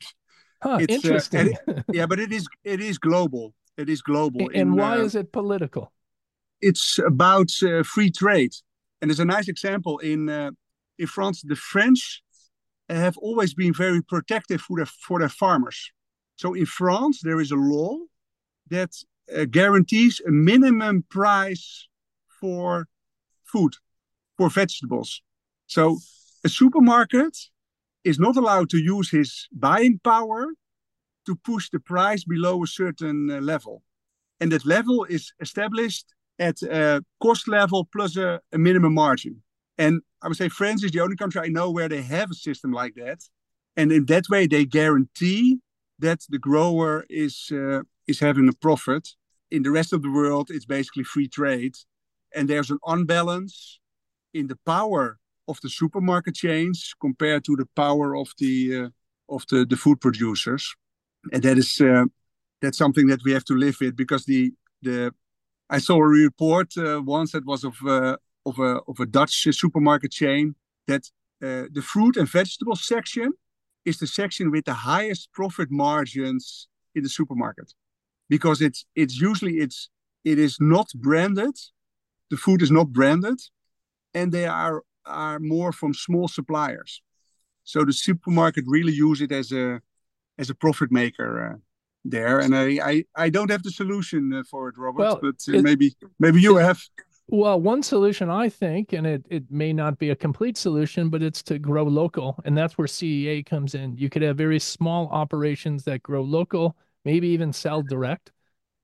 Huh, 0.61 0.77
it's, 0.79 0.93
interesting. 0.93 1.55
Uh, 1.67 1.73
it, 1.73 1.85
yeah, 1.93 2.05
but 2.05 2.19
it 2.19 2.31
is 2.31 2.47
it 2.63 2.81
is 2.81 2.97
global. 2.97 3.53
It 3.77 3.89
is 3.89 4.01
global. 4.01 4.41
And, 4.41 4.55
In, 4.55 4.75
why 4.75 4.97
uh, 4.97 5.05
is 5.05 5.15
it 5.15 5.31
political? 5.31 5.91
It's 6.61 6.99
about 6.99 7.51
uh, 7.63 7.83
free 7.83 8.11
trade, 8.11 8.53
and 9.01 9.09
there's 9.09 9.19
a 9.19 9.25
nice 9.25 9.47
example 9.47 9.97
in 9.99 10.29
uh, 10.29 10.51
in 11.01 11.07
France, 11.07 11.41
the 11.41 11.55
French 11.55 12.21
have 12.87 13.17
always 13.17 13.53
been 13.55 13.73
very 13.73 14.03
protective 14.03 14.61
for 14.61 14.77
their, 14.77 14.85
for 14.85 15.19
their 15.19 15.29
farmers. 15.29 15.91
So 16.35 16.53
in 16.53 16.67
France, 16.67 17.21
there 17.23 17.41
is 17.41 17.51
a 17.51 17.55
law 17.55 17.97
that 18.69 18.91
uh, 19.35 19.45
guarantees 19.45 20.21
a 20.27 20.31
minimum 20.31 21.05
price 21.09 21.87
for 22.39 22.87
food, 23.43 23.73
for 24.37 24.49
vegetables. 24.49 25.21
So 25.65 25.97
a 26.43 26.49
supermarket 26.49 27.37
is 28.03 28.19
not 28.19 28.35
allowed 28.35 28.69
to 28.71 28.77
use 28.77 29.09
his 29.09 29.47
buying 29.51 29.99
power 30.03 30.47
to 31.25 31.35
push 31.35 31.69
the 31.69 31.79
price 31.79 32.23
below 32.23 32.63
a 32.63 32.67
certain 32.67 33.29
uh, 33.29 33.39
level. 33.39 33.83
And 34.39 34.51
that 34.51 34.65
level 34.65 35.03
is 35.03 35.33
established 35.39 36.05
at 36.39 36.61
a 36.63 37.03
cost 37.21 37.47
level 37.47 37.87
plus 37.91 38.17
a, 38.17 38.41
a 38.51 38.57
minimum 38.57 38.95
margin. 38.95 39.43
And 39.77 40.01
I 40.21 40.27
would 40.27 40.37
say 40.37 40.49
France 40.49 40.83
is 40.83 40.91
the 40.91 41.01
only 41.01 41.15
country 41.15 41.41
I 41.41 41.47
know 41.47 41.69
where 41.69 41.89
they 41.89 42.01
have 42.01 42.31
a 42.31 42.35
system 42.35 42.71
like 42.71 42.95
that. 42.95 43.19
And 43.77 43.91
in 43.91 44.05
that 44.07 44.25
way, 44.29 44.47
they 44.47 44.65
guarantee 44.65 45.59
that 45.99 46.25
the 46.27 46.39
grower 46.39 47.05
is 47.09 47.49
uh, 47.51 47.81
is 48.07 48.19
having 48.19 48.49
a 48.49 48.53
profit. 48.53 49.09
In 49.49 49.63
the 49.63 49.71
rest 49.71 49.93
of 49.93 50.01
the 50.01 50.11
world, 50.11 50.49
it's 50.49 50.65
basically 50.65 51.03
free 51.03 51.27
trade, 51.27 51.75
and 52.35 52.49
there's 52.49 52.71
an 52.71 52.79
unbalance 52.85 53.79
in 54.33 54.47
the 54.47 54.57
power 54.65 55.20
of 55.47 55.59
the 55.61 55.69
supermarket 55.69 56.35
chains 56.35 56.93
compared 56.99 57.43
to 57.45 57.55
the 57.55 57.67
power 57.75 58.15
of 58.15 58.29
the 58.37 58.85
uh, 58.85 58.89
of 59.35 59.45
the, 59.49 59.65
the 59.65 59.77
food 59.77 59.99
producers, 60.01 60.75
and 61.31 61.43
that 61.43 61.57
is 61.57 61.79
uh, 61.81 62.05
that's 62.61 62.77
something 62.77 63.07
that 63.07 63.21
we 63.23 63.31
have 63.31 63.45
to 63.45 63.55
live 63.55 63.77
with 63.81 63.95
because 63.95 64.25
the 64.25 64.51
the 64.81 65.13
I 65.69 65.79
saw 65.79 65.97
a 65.97 66.07
report 66.07 66.77
uh, 66.77 67.01
once 67.03 67.31
that 67.31 67.45
was 67.45 67.63
of 67.63 67.75
uh, 67.85 68.17
of 68.45 68.59
a 68.59 68.81
of 68.87 68.99
a 68.99 69.05
Dutch 69.05 69.47
supermarket 69.51 70.11
chain 70.11 70.55
that 70.87 71.03
uh, 71.43 71.65
the 71.71 71.81
fruit 71.81 72.17
and 72.17 72.27
vegetable 72.27 72.75
section 72.75 73.31
is 73.85 73.97
the 73.97 74.07
section 74.07 74.51
with 74.51 74.65
the 74.65 74.73
highest 74.73 75.31
profit 75.33 75.71
margins 75.71 76.67
in 76.93 77.03
the 77.03 77.09
supermarket. 77.09 77.73
Because 78.29 78.61
it's 78.61 78.85
it's 78.95 79.19
usually 79.19 79.59
it's 79.59 79.89
it 80.23 80.37
is 80.37 80.57
not 80.59 80.87
branded 80.95 81.55
the 82.31 82.37
food 82.37 82.61
is 82.63 82.71
not 82.71 82.91
branded 82.91 83.39
and 84.15 84.31
they 84.31 84.47
are 84.47 84.81
are 85.05 85.39
more 85.39 85.71
from 85.71 85.93
small 85.93 86.27
suppliers 86.27 87.01
so 87.63 87.83
the 87.83 87.93
supermarket 87.93 88.63
really 88.67 88.93
use 88.93 89.21
it 89.21 89.31
as 89.31 89.51
a 89.51 89.81
as 90.37 90.49
a 90.49 90.55
profit 90.55 90.91
maker 90.91 91.53
uh, 91.53 91.57
there 92.03 92.39
and 92.39 92.55
I, 92.55 92.79
I 92.83 93.05
i 93.15 93.29
don't 93.29 93.51
have 93.51 93.63
the 93.63 93.71
solution 93.71 94.33
uh, 94.33 94.43
for 94.49 94.69
it 94.69 94.77
robert 94.77 95.01
well, 95.01 95.19
but 95.21 95.35
uh, 95.47 95.57
it, 95.57 95.63
maybe 95.63 95.95
maybe 96.19 96.41
you 96.41 96.55
have 96.55 96.79
well, 97.31 97.61
one 97.61 97.81
solution 97.81 98.29
I 98.29 98.49
think, 98.49 98.91
and 98.91 99.07
it, 99.07 99.25
it 99.29 99.49
may 99.49 99.71
not 99.71 99.97
be 99.97 100.09
a 100.09 100.15
complete 100.15 100.57
solution, 100.57 101.09
but 101.09 101.23
it's 101.23 101.41
to 101.43 101.57
grow 101.57 101.83
local. 101.83 102.35
And 102.43 102.57
that's 102.57 102.77
where 102.77 102.87
CEA 102.87 103.45
comes 103.45 103.73
in. 103.73 103.95
You 103.97 104.09
could 104.09 104.21
have 104.21 104.37
very 104.37 104.59
small 104.59 105.07
operations 105.07 105.85
that 105.85 106.03
grow 106.03 106.23
local, 106.23 106.75
maybe 107.05 107.29
even 107.29 107.53
sell 107.53 107.83
direct, 107.83 108.33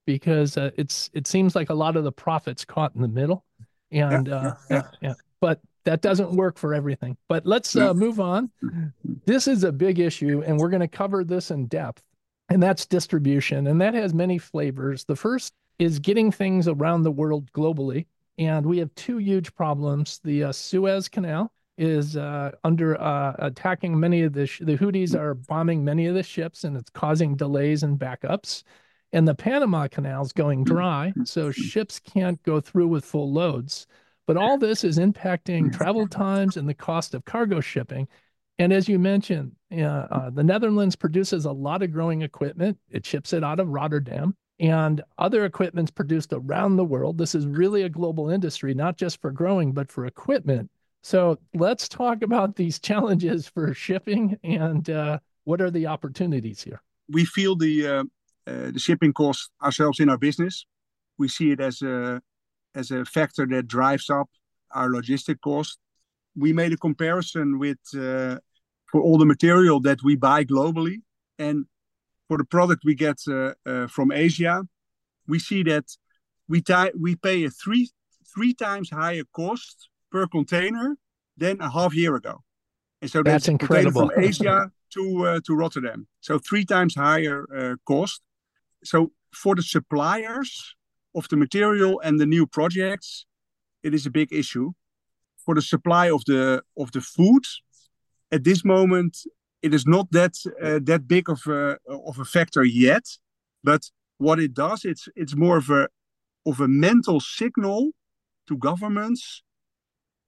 because 0.05 0.55
uh, 0.55 0.71
it's 0.77 1.09
it 1.13 1.27
seems 1.27 1.57
like 1.57 1.69
a 1.69 1.73
lot 1.73 1.97
of 1.97 2.05
the 2.05 2.11
profits 2.11 2.63
caught 2.63 2.95
in 2.95 3.01
the 3.01 3.09
middle. 3.09 3.43
And 3.91 4.27
yeah, 4.29 4.35
uh, 4.35 4.55
yeah, 4.69 4.83
yeah. 5.01 5.13
but 5.41 5.59
that 5.87 6.01
doesn't 6.01 6.31
work 6.31 6.57
for 6.57 6.73
everything. 6.73 7.15
But 7.29 7.45
let's 7.45 7.73
uh, 7.75 7.93
move 7.93 8.19
on. 8.19 8.51
This 9.25 9.47
is 9.47 9.63
a 9.63 9.71
big 9.71 9.99
issue, 9.99 10.43
and 10.45 10.59
we're 10.59 10.69
going 10.69 10.81
to 10.81 10.87
cover 10.87 11.23
this 11.23 11.49
in 11.49 11.67
depth, 11.67 12.03
and 12.49 12.61
that's 12.61 12.85
distribution. 12.85 13.67
And 13.67 13.79
that 13.79 13.93
has 13.93 14.13
many 14.13 14.37
flavors. 14.37 15.05
The 15.05 15.15
first 15.15 15.53
is 15.79 15.99
getting 15.99 16.29
things 16.29 16.67
around 16.67 17.03
the 17.03 17.11
world 17.11 17.49
globally. 17.53 18.05
And 18.37 18.65
we 18.65 18.79
have 18.79 18.93
two 18.95 19.17
huge 19.17 19.55
problems. 19.55 20.19
The 20.23 20.43
uh, 20.45 20.51
Suez 20.51 21.07
Canal 21.07 21.51
is 21.77 22.17
uh, 22.17 22.51
under 22.65 22.99
uh, 23.01 23.35
attacking 23.39 23.97
many 23.97 24.23
of 24.23 24.33
the 24.33 24.45
sh- 24.45 24.61
the 24.63 24.77
Houthis 24.77 25.15
are 25.15 25.35
bombing 25.35 25.85
many 25.85 26.07
of 26.07 26.15
the 26.15 26.23
ships, 26.23 26.65
and 26.65 26.75
it's 26.75 26.89
causing 26.89 27.35
delays 27.35 27.83
and 27.83 27.97
backups. 27.97 28.63
And 29.13 29.25
the 29.25 29.35
Panama 29.35 29.87
Canal 29.87 30.21
is 30.23 30.33
going 30.33 30.65
dry, 30.65 31.13
so 31.23 31.49
ships 31.49 31.97
can't 31.99 32.43
go 32.43 32.59
through 32.59 32.89
with 32.89 33.05
full 33.05 33.31
loads. 33.31 33.87
But 34.27 34.37
all 34.37 34.57
this 34.57 34.83
is 34.83 34.99
impacting 34.99 35.73
travel 35.73 36.07
times 36.07 36.57
and 36.57 36.67
the 36.67 36.73
cost 36.73 37.15
of 37.15 37.25
cargo 37.25 37.61
shipping. 37.61 38.07
And 38.59 38.73
as 38.73 38.89
you 38.89 38.99
mentioned, 38.99 39.53
uh, 39.71 39.83
uh, 39.83 40.29
the 40.29 40.43
Netherlands 40.43 40.95
produces 40.95 41.45
a 41.45 41.51
lot 41.51 41.81
of 41.81 41.91
growing 41.93 42.21
equipment. 42.21 42.77
It 42.89 43.05
ships 43.05 43.33
it 43.33 43.43
out 43.43 43.59
of 43.59 43.69
Rotterdam 43.69 44.35
and 44.59 45.01
other 45.17 45.45
equipment's 45.45 45.91
produced 45.91 46.33
around 46.33 46.75
the 46.75 46.83
world. 46.83 47.17
This 47.17 47.35
is 47.35 47.45
really 47.45 47.83
a 47.83 47.89
global 47.89 48.29
industry, 48.29 48.73
not 48.73 48.97
just 48.97 49.21
for 49.21 49.31
growing, 49.31 49.71
but 49.71 49.91
for 49.91 50.05
equipment. 50.05 50.69
So 51.03 51.39
let's 51.53 51.87
talk 51.87 52.23
about 52.23 52.55
these 52.55 52.79
challenges 52.79 53.47
for 53.47 53.73
shipping 53.73 54.37
and 54.43 54.89
uh, 54.89 55.19
what 55.45 55.61
are 55.61 55.71
the 55.71 55.87
opportunities 55.87 56.61
here. 56.61 56.81
We 57.09 57.23
feel 57.23 57.55
the 57.55 57.87
uh, 57.87 58.03
uh, 58.47 58.71
the 58.71 58.79
shipping 58.79 59.13
costs 59.13 59.49
ourselves 59.61 59.99
in 59.99 60.09
our 60.09 60.17
business. 60.17 60.65
We 61.17 61.27
see 61.27 61.51
it 61.51 61.59
as 61.59 61.81
a 61.81 62.21
as 62.77 62.91
a 62.91 63.03
factor 63.05 63.45
that 63.47 63.67
drives 63.67 64.09
up 64.09 64.29
our 64.71 64.89
logistic 64.89 65.37
cost. 65.41 65.79
We 66.35 66.53
made 66.53 66.73
a 66.73 66.77
comparison 66.77 67.47
with 67.59 67.81
uh, 67.95 68.37
for 68.91 69.01
all 69.01 69.17
the 69.17 69.25
material 69.25 69.79
that 69.81 69.99
we 70.03 70.15
buy 70.15 70.45
globally, 70.45 70.97
and 71.39 71.65
for 72.27 72.37
the 72.37 72.45
product 72.45 72.81
we 72.85 72.95
get 72.95 73.17
uh, 73.27 73.53
uh, 73.65 73.87
from 73.87 74.11
Asia, 74.11 74.55
we 75.27 75.39
see 75.39 75.63
that 75.63 75.85
we 76.47 76.63
we 77.05 77.15
pay 77.15 77.45
a 77.45 77.49
three 77.49 77.89
three 78.33 78.53
times 78.53 78.89
higher 78.89 79.23
cost 79.33 79.89
per 80.11 80.27
container 80.27 80.97
than 81.37 81.59
a 81.61 81.69
half 81.69 81.93
year 81.95 82.15
ago. 82.15 82.43
And 83.01 83.11
so 83.11 83.23
that's, 83.23 83.33
that's 83.33 83.47
incredible 83.47 84.09
from 84.09 84.23
Asia 84.23 84.71
to 84.93 85.27
uh, 85.27 85.39
to 85.45 85.55
Rotterdam. 85.55 86.07
So 86.21 86.39
three 86.39 86.65
times 86.65 86.95
higher 86.95 87.45
uh, 87.55 87.75
cost. 87.85 88.21
So 88.83 89.11
for 89.33 89.55
the 89.55 89.63
suppliers 89.63 90.75
of 91.15 91.27
the 91.29 91.37
material 91.37 91.99
and 92.03 92.19
the 92.19 92.25
new 92.25 92.45
projects, 92.45 93.25
it 93.83 93.93
is 93.93 94.05
a 94.05 94.11
big 94.11 94.31
issue. 94.31 94.71
For 95.45 95.55
the 95.55 95.61
supply 95.61 96.11
of 96.11 96.23
the 96.25 96.61
of 96.77 96.91
the 96.91 97.01
food, 97.01 97.45
at 98.31 98.43
this 98.43 98.65
moment, 98.65 99.17
it 99.61 99.73
is 99.73 99.85
not 99.85 100.11
that 100.11 100.33
uh, 100.61 100.79
that 100.83 101.07
big 101.07 101.29
of 101.29 101.41
a 101.47 101.77
of 101.87 102.19
a 102.19 102.25
factor 102.25 102.63
yet. 102.63 103.05
But 103.63 103.89
what 104.17 104.39
it 104.39 104.53
does, 104.53 104.85
it's 104.85 105.07
it's 105.15 105.35
more 105.35 105.57
of 105.57 105.69
a 105.69 105.87
of 106.45 106.59
a 106.59 106.67
mental 106.67 107.19
signal 107.19 107.91
to 108.47 108.57
governments 108.57 109.43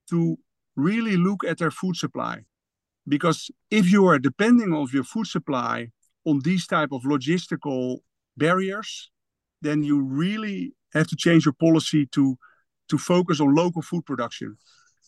to 0.09 0.37
really 0.75 1.17
look 1.17 1.43
at 1.43 1.57
their 1.57 1.71
food 1.71 1.95
supply. 1.95 2.45
Because 3.07 3.51
if 3.69 3.91
you 3.91 4.05
are 4.07 4.19
depending 4.19 4.73
on 4.73 4.87
your 4.93 5.03
food 5.03 5.27
supply 5.27 5.91
on 6.25 6.39
these 6.39 6.67
type 6.67 6.91
of 6.91 7.03
logistical 7.03 7.99
barriers, 8.37 9.09
then 9.61 9.83
you 9.83 10.01
really 10.01 10.73
have 10.93 11.07
to 11.07 11.15
change 11.15 11.45
your 11.45 11.53
policy 11.53 12.05
to 12.07 12.37
to 12.89 12.97
focus 12.97 13.39
on 13.39 13.53
local 13.53 13.83
food 13.83 14.03
production. 14.05 14.57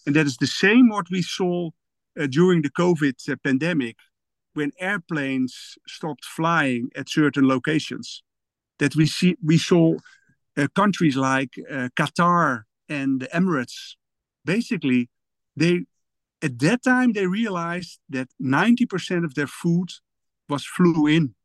And 0.05 0.15
that 0.15 0.27
is 0.27 0.37
the 0.37 0.47
same 0.47 0.89
what 0.89 1.07
we 1.09 1.23
saw 1.23 1.71
uh, 2.19 2.27
during 2.27 2.61
the 2.61 2.69
COVID 2.69 3.17
uh, 3.27 3.35
pandemic 3.43 3.95
when 4.53 4.71
airplanes 4.79 5.77
stopped 5.87 6.25
flying 6.25 6.89
at 6.95 7.09
certain 7.09 7.47
locations. 7.47 8.23
That 8.79 8.95
we 8.95 9.05
see 9.05 9.35
we 9.43 9.57
saw 9.57 9.97
uh, 10.57 10.67
countries 10.75 11.15
like 11.15 11.53
uh, 11.69 11.89
Qatar 11.95 12.63
and 12.89 13.21
the 13.21 13.27
Emirates 13.27 13.95
basically 14.45 15.09
they 15.55 15.85
at 16.41 16.59
that 16.59 16.83
time 16.83 17.13
they 17.13 17.27
realized 17.27 17.99
that 18.09 18.27
90% 18.41 19.23
of 19.23 19.35
their 19.35 19.47
food 19.47 19.89
was 20.49 20.65
flew 20.65 21.07
in 21.07 21.35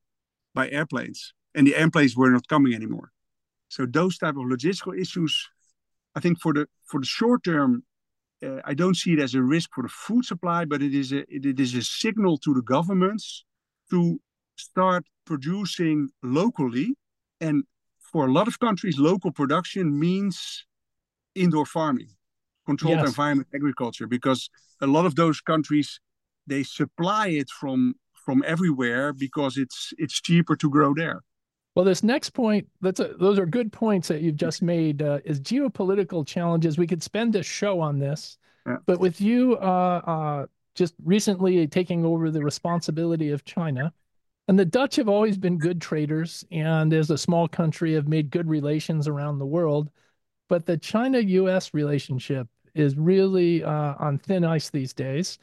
by 0.55 0.69
airplanes 0.71 1.35
and 1.57 1.67
the 1.67 1.75
airplanes 1.75 2.17
were 2.17 2.31
not 2.31 2.47
coming 2.47 2.75
anymore. 2.75 3.11
So 3.69 3.87
those 3.87 4.17
type 4.19 4.37
of 4.37 4.45
logistical 4.45 4.99
issues 4.99 5.49
i 6.15 6.21
think 6.21 6.41
for 6.41 6.53
the 6.55 6.67
for 6.85 6.99
the 7.01 7.07
short 7.07 7.45
term 7.45 7.83
uh, 8.43 8.61
i 8.65 8.73
don't 8.73 8.97
see 8.97 9.13
it 9.13 9.19
as 9.19 9.35
a 9.35 9.43
risk 9.43 9.69
for 9.75 9.83
the 9.83 9.89
food 9.89 10.25
supply 10.25 10.65
but 10.65 10.81
it 10.81 10.95
is 10.95 11.13
a 11.13 11.21
it, 11.37 11.45
it 11.45 11.61
is 11.61 11.75
a 11.75 11.83
signal 11.83 12.39
to 12.39 12.55
the 12.55 12.63
governments 12.63 13.45
to 13.91 14.19
start 14.57 15.05
producing 15.25 16.11
locally. 16.23 16.95
And 17.41 17.65
for 18.01 18.27
a 18.27 18.33
lot 18.33 18.49
of 18.49 18.59
countries 18.59 18.99
local 18.99 19.31
production 19.31 19.99
means 19.99 20.65
indoor 21.35 21.67
farming 21.67 22.09
controlled 22.65 22.99
yes. 22.99 23.09
environment 23.09 23.49
agriculture 23.55 24.07
because 24.07 24.49
a 24.81 24.87
lot 24.87 25.05
of 25.05 25.15
those 25.17 25.41
countries 25.41 26.01
they 26.47 26.63
supply 26.63 27.29
it 27.29 27.51
from 27.51 27.95
from 28.25 28.43
everywhere 28.47 29.13
because 29.13 29.57
it's 29.59 29.93
it's 29.99 30.21
cheaper 30.21 30.57
to 30.57 30.71
grow 30.71 30.95
there 30.95 31.21
well 31.77 31.85
this 31.85 32.03
next 32.03 32.31
point 32.31 32.67
that's 32.81 32.99
a, 32.99 33.15
those 33.21 33.39
are 33.39 33.47
good 33.47 33.73
points 33.73 34.09
that 34.09 34.21
you've 34.21 34.37
just 34.37 34.63
made 34.63 35.03
uh, 35.03 35.21
is 35.25 35.41
geopolitical 35.41 36.27
challenges 36.27 36.77
we 36.77 36.87
could 36.87 37.03
spend 37.03 37.37
a 37.37 37.43
show 37.43 37.81
on 37.81 37.99
this 38.01 38.39
yeah. 38.67 38.79
but 38.87 38.99
with 38.99 39.21
you 39.21 39.57
uh, 39.59 40.01
uh, 40.07 40.47
just 40.75 40.95
recently 41.05 41.67
taking 41.69 42.05
over 42.05 42.31
the 42.33 42.43
responsibility 42.43 43.31
of 43.31 43.45
china 43.45 43.93
and 44.49 44.59
the 44.59 44.65
dutch 44.65 44.97
have 44.97 45.09
always 45.09 45.39
been 45.39 45.59
good 45.59 45.81
traders 45.81 46.45
and 46.51 46.93
as 46.93 47.11
a 47.11 47.19
small 47.19 47.47
country 47.47 47.95
have 47.95 48.09
made 48.09 48.31
good 48.31 48.49
relations 48.49 49.07
around 49.07 49.39
the 49.39 49.47
world 49.47 49.89
but 50.49 50.67
the 50.67 50.77
china 50.77 51.21
us 51.21 51.73
relationship 51.73 52.49
is 52.77 52.97
really 52.97 53.65
uh, 53.65 53.95
on 53.99 54.19
thin 54.19 54.45
ice 54.45 54.71
these 54.71 54.93
days. 54.93 55.39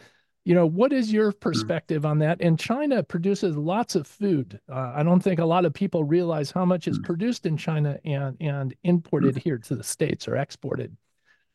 You 0.46 0.56
know, 0.56 0.66
what 0.66 0.92
is 0.92 1.12
your 1.12 1.32
hmm. 1.32 1.40
perspective 1.40 2.06
on 2.06 2.20
that? 2.20 2.42
And 2.42 2.60
China 2.60 3.02
produces 3.02 3.56
lots 3.56 3.96
of 3.96 4.08
food. 4.08 4.60
Uh, 4.70 4.94
I 4.96 5.04
don't 5.04 5.22
think 5.22 5.40
a 5.40 5.46
lot 5.46 5.66
of 5.66 5.74
people 5.74 6.04
realize 6.04 6.52
how 6.52 6.66
much 6.66 6.88
is 6.88 6.98
hmm. 6.98 7.04
produced 7.04 7.46
in 7.46 7.58
China 7.58 8.00
and 8.06 8.38
and 8.40 8.76
imported 8.84 9.38
here 9.38 9.58
to 9.58 9.76
the 9.76 9.84
states 9.84 10.28
or 10.28 10.36
exported. 10.36 10.96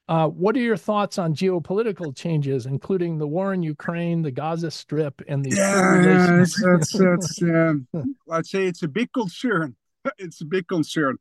Uh, 0.08 0.26
what 0.26 0.56
are 0.56 0.60
your 0.60 0.76
thoughts 0.76 1.18
on 1.18 1.34
geopolitical 1.34 2.16
changes, 2.16 2.64
including 2.64 3.18
the 3.18 3.26
war 3.26 3.52
in 3.52 3.62
Ukraine, 3.62 4.22
the 4.22 4.30
Gaza 4.30 4.70
Strip, 4.70 5.20
and 5.28 5.44
the 5.44 5.54
yeah, 5.54 6.38
that's, 6.38 6.92
that's, 6.98 7.42
um, 7.42 7.86
I'd 8.30 8.46
say 8.46 8.64
it's 8.64 8.82
a 8.82 8.88
big 8.88 9.12
concern. 9.12 9.76
It's 10.16 10.40
a 10.40 10.46
big 10.46 10.66
concern. 10.68 11.18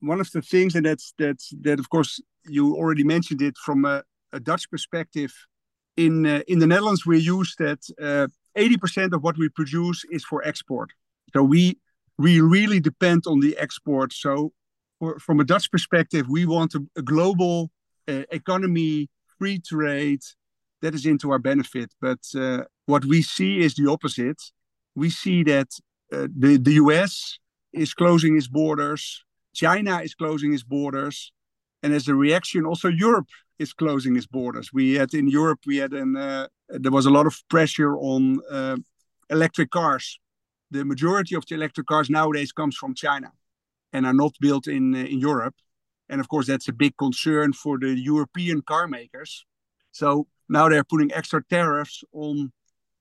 One 0.00 0.20
of 0.20 0.30
the 0.30 0.42
things, 0.42 0.76
and 0.76 0.86
that's 0.86 1.12
that's 1.18 1.52
that 1.62 1.80
of 1.80 1.90
course 1.90 2.20
you 2.46 2.76
already 2.76 3.02
mentioned 3.02 3.42
it 3.42 3.56
from 3.56 3.84
a, 3.84 4.04
a 4.32 4.38
Dutch 4.38 4.70
perspective. 4.70 5.32
In 5.98 6.14
uh, 6.26 6.42
in 6.46 6.58
the 6.60 6.66
Netherlands, 6.66 7.04
we 7.04 7.18
use 7.18 7.50
that 7.56 7.80
uh, 8.08 8.28
eighty 8.54 8.76
percent 8.76 9.12
of 9.14 9.20
what 9.22 9.36
we 9.36 9.48
produce 9.48 10.00
is 10.16 10.24
for 10.24 10.38
export. 10.50 10.90
So 11.32 11.42
we 11.42 11.62
we 12.16 12.40
really 12.40 12.80
depend 12.80 13.22
on 13.26 13.40
the 13.40 13.56
export. 13.64 14.12
So 14.12 14.52
for, 14.98 15.18
from 15.18 15.40
a 15.40 15.44
Dutch 15.44 15.70
perspective, 15.70 16.24
we 16.28 16.46
want 16.46 16.74
a, 16.74 16.80
a 16.96 17.02
global 17.02 17.70
uh, 18.06 18.22
economy, 18.30 19.08
free 19.38 19.58
trade. 19.58 20.22
That 20.80 20.94
is 20.94 21.04
into 21.04 21.32
our 21.32 21.40
benefit. 21.40 21.90
But 22.00 22.22
uh, 22.36 22.62
what 22.86 23.04
we 23.04 23.20
see 23.22 23.58
is 23.58 23.74
the 23.74 23.90
opposite. 23.90 24.40
We 24.94 25.10
see 25.10 25.42
that 25.44 25.70
uh, 26.12 26.28
the 26.44 26.52
the 26.58 26.74
US 26.84 27.38
is 27.72 27.92
closing 27.92 28.36
its 28.36 28.48
borders. 28.48 29.24
China 29.52 29.94
is 30.06 30.14
closing 30.14 30.54
its 30.54 30.62
borders 30.62 31.32
and 31.82 31.92
as 31.92 32.08
a 32.08 32.14
reaction, 32.14 32.66
also 32.66 32.88
Europe 32.88 33.28
is 33.58 33.72
closing 33.72 34.16
its 34.16 34.26
borders. 34.26 34.72
We 34.72 34.94
had 34.94 35.14
in 35.14 35.28
Europe, 35.28 35.60
we 35.66 35.76
had 35.76 35.92
an 35.92 36.16
uh, 36.16 36.46
there 36.68 36.92
was 36.92 37.06
a 37.06 37.10
lot 37.10 37.26
of 37.26 37.42
pressure 37.48 37.96
on 37.96 38.40
uh, 38.50 38.76
electric 39.30 39.70
cars. 39.70 40.18
The 40.70 40.84
majority 40.84 41.34
of 41.34 41.44
the 41.46 41.54
electric 41.54 41.86
cars 41.86 42.10
nowadays 42.10 42.52
comes 42.52 42.76
from 42.76 42.94
China, 42.94 43.32
and 43.92 44.06
are 44.06 44.14
not 44.14 44.32
built 44.40 44.66
in 44.66 44.94
uh, 44.94 44.98
in 44.98 45.20
Europe. 45.20 45.54
And 46.10 46.20
of 46.20 46.28
course, 46.28 46.46
that's 46.46 46.68
a 46.68 46.72
big 46.72 46.96
concern 46.96 47.52
for 47.52 47.78
the 47.78 47.94
European 47.94 48.62
car 48.62 48.86
makers. 48.86 49.44
So 49.92 50.26
now 50.48 50.68
they're 50.68 50.84
putting 50.84 51.12
extra 51.12 51.42
tariffs 51.44 52.02
on 52.12 52.52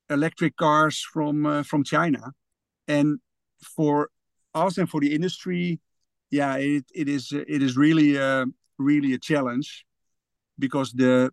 electric 0.09 0.55
cars 0.55 1.05
from 1.13 1.45
uh, 1.45 1.63
from 1.63 1.83
China, 1.83 2.33
and 2.87 3.19
for 3.75 4.09
us 4.53 4.77
and 4.77 4.89
for 4.89 5.01
the 5.01 5.13
industry, 5.13 5.79
yeah, 6.31 6.55
it, 6.55 6.85
it 6.93 7.07
is 7.07 7.31
it 7.31 7.61
is 7.61 7.77
really 7.77 8.17
uh, 8.17 8.45
really 8.77 9.13
a 9.13 9.19
challenge 9.19 9.86
because 10.59 10.91
the 10.93 11.31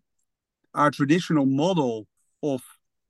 our 0.73 0.91
traditional 0.91 1.45
model 1.45 2.07
of 2.43 2.61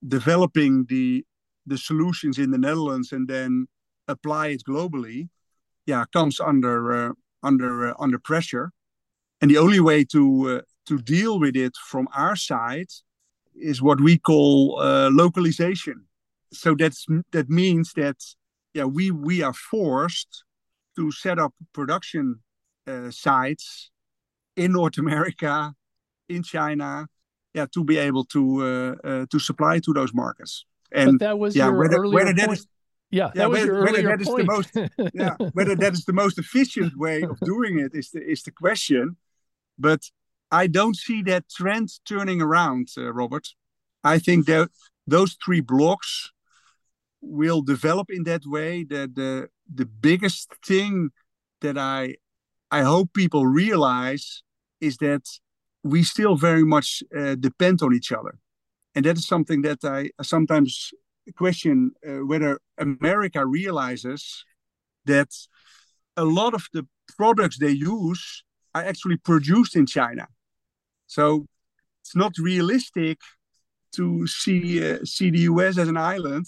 developing 0.08 0.86
the 0.88 1.26
the 1.66 1.78
solutions 1.78 2.38
in 2.38 2.52
the 2.52 2.58
Netherlands 2.58 3.12
and 3.12 3.28
then 3.28 3.68
apply 4.08 4.48
it 4.48 4.64
globally, 4.68 5.30
yeah, 5.86 6.06
comes 6.14 6.40
under 6.40 7.10
uh, 7.10 7.14
under 7.44 7.90
uh, 7.90 7.94
under 8.00 8.20
pressure. 8.20 8.72
And 9.42 9.52
the 9.52 9.58
only 9.58 9.80
way 9.80 10.04
to 10.06 10.58
uh, 10.58 10.62
to 10.88 11.00
deal 11.00 11.40
with 11.40 11.56
it 11.56 11.74
from 11.90 12.08
our 12.16 12.36
side 12.36 12.92
is 13.56 13.82
what 13.82 14.02
we 14.02 14.18
call 14.18 14.80
uh, 14.80 15.10
localization. 15.12 16.06
So 16.54 16.76
that's 16.76 17.06
that 17.32 17.50
means 17.50 17.94
that 17.94 18.18
yeah 18.74 18.86
we 18.86 19.12
we 19.12 19.42
are 19.42 19.54
forced 19.54 20.44
to 20.96 21.12
set 21.12 21.40
up 21.40 21.54
production 21.74 22.42
uh, 22.88 23.12
sites 23.12 23.92
in 24.56 24.72
North 24.72 24.98
America, 24.98 25.74
in 26.30 26.44
China, 26.44 27.08
yeah, 27.54 27.66
to 27.74 27.84
be 27.84 27.98
able 27.98 28.26
to 28.26 28.42
uh, 28.64 29.08
uh, 29.08 29.26
to 29.32 29.40
supply 29.40 29.80
to 29.80 29.94
those 29.94 30.14
markets. 30.14 30.66
And 30.92 31.20
but 31.20 31.26
that 31.26 31.40
was 31.40 31.56
yeah, 31.56 31.66
your 31.66 31.78
whether, 31.78 31.98
earlier 31.98 32.14
whether 32.14 32.34
that 32.34 32.48
point. 32.48 32.60
Is, 32.60 32.68
yeah, 33.12 33.32
that 33.34 33.36
yeah, 33.36 33.46
was 33.46 33.60
whether, 33.60 33.74
your 33.74 33.84
whether 33.84 34.02
that 34.04 34.22
is 34.22 34.28
the 34.28 34.44
most 34.44 34.70
yeah 35.14 35.36
whether 35.54 35.76
that 35.76 35.94
is 35.94 36.06
the 36.06 36.14
most 36.14 36.38
efficient 36.38 36.98
way 36.98 37.24
of 37.24 37.40
doing 37.42 37.80
it 37.80 37.92
is 37.94 38.12
the 38.12 38.22
is 38.22 38.44
the 38.44 38.52
question. 38.52 39.18
But 39.78 40.02
I 40.52 40.68
don't 40.68 40.96
see 40.96 41.22
that 41.24 41.50
trend 41.50 41.90
turning 42.06 42.42
around, 42.42 42.90
uh, 42.98 43.12
Robert. 43.14 43.48
I 44.04 44.20
think 44.20 44.46
that 44.46 44.70
those 45.08 45.38
three 45.44 45.62
blocks 45.62 46.32
will 47.22 47.62
develop 47.62 48.10
in 48.10 48.24
that 48.24 48.46
way. 48.46 48.84
That 48.84 49.16
the 49.16 49.50
the 49.74 49.86
biggest 49.86 50.54
thing 50.66 51.12
that 51.62 51.78
I 51.78 52.16
I 52.72 52.82
hope 52.82 53.14
people 53.14 53.46
realize 53.46 54.44
is 54.80 54.98
that 54.98 55.24
we 55.86 56.02
still 56.04 56.36
very 56.36 56.66
much 56.66 57.04
uh, 57.16 57.36
depend 57.36 57.82
on 57.84 57.94
each 57.94 58.12
other, 58.12 58.34
and 58.96 59.06
that 59.06 59.18
is 59.18 59.28
something 59.28 59.62
that 59.62 59.80
I 59.84 60.10
sometimes 60.22 60.92
question 61.38 61.92
uh, 62.08 62.26
whether 62.26 62.60
America 62.78 63.46
realizes 63.46 64.44
that 65.06 65.30
a 66.18 66.24
lot 66.24 66.54
of 66.54 66.68
the 66.74 66.88
products 67.18 67.58
they 67.60 67.72
use 67.72 68.44
are 68.74 68.84
actually 68.84 69.18
produced 69.18 69.76
in 69.76 69.86
China. 69.86 70.28
So 71.08 71.46
it's 72.02 72.16
not 72.16 72.34
realistic 72.38 73.20
to 73.96 74.28
see 74.28 74.84
uh, 74.84 75.00
see 75.06 75.30
the 75.30 75.44
US 75.52 75.78
as 75.78 75.88
an 75.88 75.98
island 75.98 76.46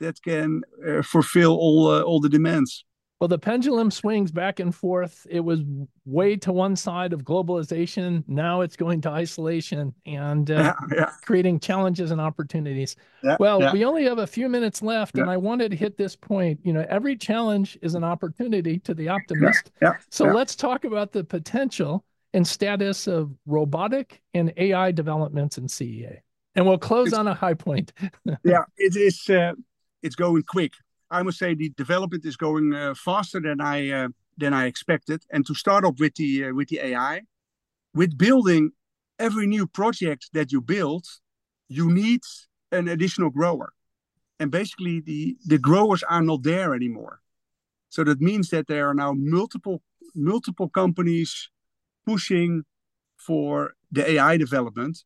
that 0.00 0.16
can 0.22 0.62
uh, 0.86 1.02
fulfill 1.02 1.52
all 1.52 1.88
uh, 1.88 2.02
all 2.02 2.20
the 2.20 2.28
demands. 2.28 2.84
Well, 3.20 3.28
the 3.28 3.38
pendulum 3.38 3.90
swings 3.90 4.32
back 4.32 4.60
and 4.60 4.74
forth. 4.74 5.26
It 5.28 5.40
was 5.40 5.60
way 6.06 6.36
to 6.36 6.52
one 6.52 6.74
side 6.74 7.12
of 7.12 7.22
globalization. 7.22 8.24
Now 8.26 8.62
it's 8.62 8.76
going 8.76 9.02
to 9.02 9.10
isolation 9.10 9.94
and 10.06 10.50
uh, 10.50 10.54
yeah, 10.54 10.96
yeah. 10.96 11.10
creating 11.22 11.60
challenges 11.60 12.12
and 12.12 12.20
opportunities. 12.20 12.96
Yeah, 13.22 13.36
well, 13.38 13.72
we 13.74 13.84
only 13.84 14.04
have 14.04 14.18
a 14.18 14.26
few 14.26 14.48
minutes 14.48 14.80
left, 14.80 15.18
and 15.18 15.28
I 15.28 15.36
wanted 15.36 15.70
to 15.72 15.76
hit 15.76 15.98
this 15.98 16.16
point. 16.16 16.60
You 16.62 16.72
know, 16.72 16.86
every 16.88 17.14
challenge 17.14 17.78
is 17.82 17.94
an 17.94 18.04
opportunity 18.04 18.78
to 18.80 18.94
the 18.94 19.10
optimist. 19.10 19.70
So 20.08 20.24
let's 20.24 20.56
talk 20.56 20.84
about 20.84 21.12
the 21.12 21.22
potential 21.22 22.04
and 22.32 22.46
status 22.46 23.06
of 23.06 23.32
robotic 23.44 24.22
and 24.32 24.52
AI 24.56 24.92
developments 24.92 25.58
in 25.58 25.66
CEA. 25.66 26.20
And 26.54 26.66
we'll 26.66 26.78
close 26.78 27.08
it's, 27.08 27.16
on 27.16 27.28
a 27.28 27.34
high 27.34 27.54
point. 27.54 27.92
yeah, 28.44 28.64
it 28.76 28.96
is. 28.96 29.28
Uh, 29.28 29.52
it's 30.02 30.14
going 30.16 30.42
quick. 30.44 30.72
I 31.10 31.22
must 31.22 31.38
say 31.38 31.54
the 31.54 31.70
development 31.70 32.24
is 32.24 32.36
going 32.36 32.72
uh, 32.74 32.94
faster 32.94 33.40
than 33.40 33.60
I 33.60 33.90
uh, 33.90 34.08
than 34.36 34.54
I 34.54 34.66
expected. 34.66 35.24
And 35.30 35.44
to 35.46 35.54
start 35.54 35.84
off 35.84 35.98
with 35.98 36.14
the 36.14 36.46
uh, 36.46 36.54
with 36.54 36.68
the 36.68 36.78
AI, 36.78 37.22
with 37.94 38.16
building 38.16 38.72
every 39.18 39.46
new 39.46 39.66
project 39.66 40.30
that 40.32 40.52
you 40.52 40.60
build, 40.60 41.06
you 41.68 41.90
need 41.90 42.20
an 42.72 42.88
additional 42.88 43.30
grower. 43.30 43.72
And 44.38 44.50
basically, 44.50 45.00
the 45.00 45.36
the 45.46 45.58
growers 45.58 46.02
are 46.04 46.22
not 46.22 46.42
there 46.42 46.74
anymore. 46.74 47.20
So 47.88 48.04
that 48.04 48.20
means 48.20 48.50
that 48.50 48.68
there 48.68 48.88
are 48.88 48.94
now 48.94 49.12
multiple 49.12 49.82
multiple 50.14 50.68
companies 50.68 51.50
pushing 52.06 52.64
for 53.16 53.74
the 53.92 54.08
AI 54.12 54.36
development, 54.36 55.04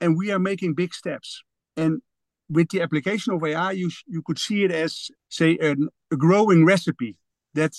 and 0.00 0.16
we 0.16 0.32
are 0.32 0.38
making 0.38 0.74
big 0.74 0.94
steps. 0.94 1.42
And 1.76 2.02
with 2.48 2.68
the 2.70 2.82
application 2.82 3.32
of 3.32 3.44
AI, 3.44 3.72
you, 3.72 3.90
you 4.06 4.22
could 4.22 4.38
see 4.38 4.64
it 4.64 4.70
as, 4.70 5.10
say, 5.28 5.56
an, 5.58 5.88
a 6.10 6.16
growing 6.16 6.64
recipe 6.64 7.16
that 7.54 7.72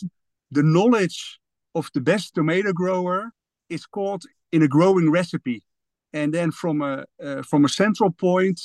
the 0.52 0.64
knowledge 0.64 1.40
of 1.76 1.90
the 1.94 2.02
best 2.02 2.36
tomato 2.36 2.74
grower 2.74 3.32
is 3.70 3.86
caught 3.86 4.24
in 4.52 4.62
a 4.62 4.68
growing 4.68 5.12
recipe. 5.12 5.64
And 6.12 6.34
then 6.34 6.52
from 6.52 6.82
a, 6.82 7.06
uh, 7.24 7.42
from 7.42 7.66
a 7.66 7.70
central 7.70 8.12
point, 8.12 8.62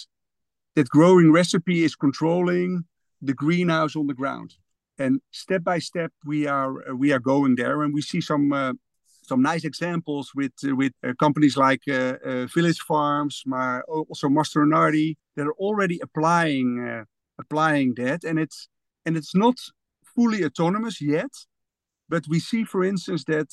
that 0.74 0.88
growing 0.88 1.32
recipe 1.32 1.82
is 1.82 1.96
controlling 1.96 2.84
the 3.20 3.34
greenhouse 3.34 3.96
on 3.96 4.06
the 4.06 4.14
ground. 4.14 4.54
And 4.98 5.20
step 5.32 5.64
by 5.64 5.78
step, 5.78 6.12
we 6.24 6.46
are 6.46 6.94
we 6.94 7.12
are 7.12 7.20
going 7.20 7.54
there, 7.56 7.82
and 7.82 7.94
we 7.94 8.02
see 8.02 8.20
some 8.20 8.52
uh, 8.52 8.72
some 9.28 9.42
nice 9.42 9.64
examples 9.64 10.32
with 10.34 10.52
uh, 10.64 10.74
with 10.74 10.92
uh, 11.02 11.12
companies 11.18 11.56
like 11.56 11.82
uh, 11.88 12.46
Village 12.54 12.80
Farms, 12.80 13.42
maar 13.46 13.82
also 13.88 14.28
Mastronardi, 14.28 15.16
that 15.36 15.46
are 15.46 15.58
already 15.58 15.98
applying 16.02 17.04
applying 17.38 17.94
that, 17.94 18.24
and 18.24 18.38
it's 18.38 18.68
and 19.04 19.16
it's 19.16 19.34
not 19.34 19.56
fully 20.14 20.44
autonomous 20.44 21.00
yet, 21.00 21.32
but 22.08 22.24
we 22.28 22.40
see, 22.40 22.64
for 22.64 22.84
instance, 22.84 23.24
that 23.24 23.48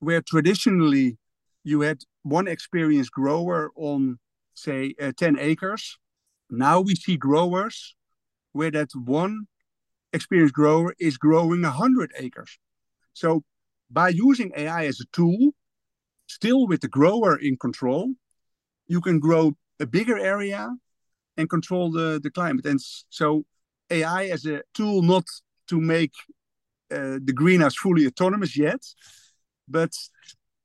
where 0.00 0.22
traditionally 0.22 1.18
you 1.64 1.80
had 1.80 1.98
one 2.22 2.48
experienced 2.48 3.12
grower 3.12 3.70
on 3.76 4.18
say 4.54 4.94
uh, 5.00 5.12
10 5.16 5.38
acres 5.38 5.98
now 6.50 6.80
we 6.80 6.94
see 6.94 7.16
growers 7.16 7.94
where 8.52 8.70
that 8.70 8.90
one 8.94 9.46
experienced 10.12 10.54
grower 10.54 10.94
is 10.98 11.18
growing 11.18 11.62
100 11.62 12.12
acres. 12.16 12.58
So 13.12 13.44
by 13.90 14.08
using 14.08 14.52
AI 14.56 14.86
as 14.86 15.00
a 15.00 15.06
tool, 15.12 15.52
still 16.26 16.66
with 16.66 16.80
the 16.80 16.88
grower 16.88 17.36
in 17.36 17.56
control, 17.56 18.14
you 18.86 19.00
can 19.00 19.18
grow 19.18 19.56
a 19.80 19.86
bigger 19.86 20.18
area 20.18 20.70
and 21.36 21.48
control 21.48 21.90
the, 21.90 22.20
the 22.22 22.30
climate. 22.30 22.66
And 22.66 22.80
so 23.08 23.44
AI 23.90 24.26
as 24.26 24.44
a 24.44 24.62
tool 24.74 25.02
not 25.02 25.24
to 25.68 25.80
make 25.80 26.12
uh, 26.90 27.18
the 27.22 27.32
greenhouse 27.34 27.74
fully 27.76 28.06
autonomous 28.06 28.56
yet, 28.56 28.82
but 29.68 29.92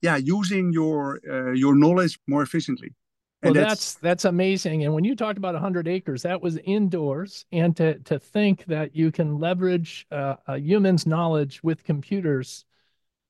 yeah, 0.02 0.18
using 0.18 0.74
your 0.74 1.20
uh, 1.30 1.52
your 1.52 1.76
knowledge 1.76 2.20
more 2.28 2.42
efficiently. 2.42 2.94
And 3.42 3.56
well, 3.56 3.66
that's, 3.66 3.94
that's, 3.94 3.94
that's 3.96 4.26
amazing. 4.26 4.86
And 4.86 4.94
when 4.94 5.04
you 5.04 5.16
talked 5.16 5.38
about 5.38 5.54
100 5.54 5.88
acres, 5.88 6.22
that 6.24 6.42
was 6.42 6.58
indoors, 6.64 7.46
and 7.52 7.76
to 7.78 8.00
to 8.00 8.20
think 8.20 8.66
that 8.66 8.96
you 8.96 9.12
can 9.12 9.40
leverage 9.40 10.06
uh, 10.12 10.36
a 10.48 10.58
human's 10.58 11.06
knowledge 11.06 11.62
with 11.64 11.84
computers 11.84 12.66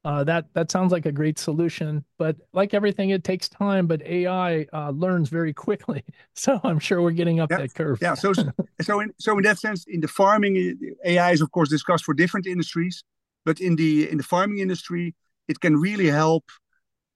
uh, 0.05 0.23
that 0.25 0.45
that 0.53 0.69
sounds 0.69 0.91
like 0.91 1.05
a 1.05 1.11
great 1.11 1.39
solution, 1.39 2.03
but 2.17 2.35
like 2.51 2.73
everything, 2.73 3.11
it 3.11 3.23
takes 3.23 3.47
time. 3.47 3.87
But 3.87 4.01
AI 4.01 4.65
uh, 4.73 4.89
learns 4.89 5.29
very 5.29 5.53
quickly, 5.53 6.03
so 6.35 6.59
I'm 6.63 6.79
sure 6.79 7.01
we're 7.01 7.11
getting 7.11 7.39
up 7.39 7.51
yeah. 7.51 7.57
that 7.57 7.73
curve. 7.73 7.99
Yeah. 8.01 8.13
So 8.13 8.33
so 8.81 8.99
in 8.99 9.13
so 9.17 9.37
in 9.37 9.43
that 9.43 9.59
sense, 9.59 9.85
in 9.87 10.01
the 10.01 10.09
farming, 10.09 10.77
AI 11.05 11.31
is 11.31 11.41
of 11.41 11.51
course 11.51 11.69
discussed 11.69 12.03
for 12.03 12.13
different 12.13 12.47
industries, 12.47 13.03
but 13.45 13.61
in 13.61 13.75
the 13.77 14.09
in 14.09 14.17
the 14.17 14.23
farming 14.23 14.59
industry, 14.59 15.15
it 15.47 15.61
can 15.61 15.77
really 15.77 16.07
help 16.07 16.43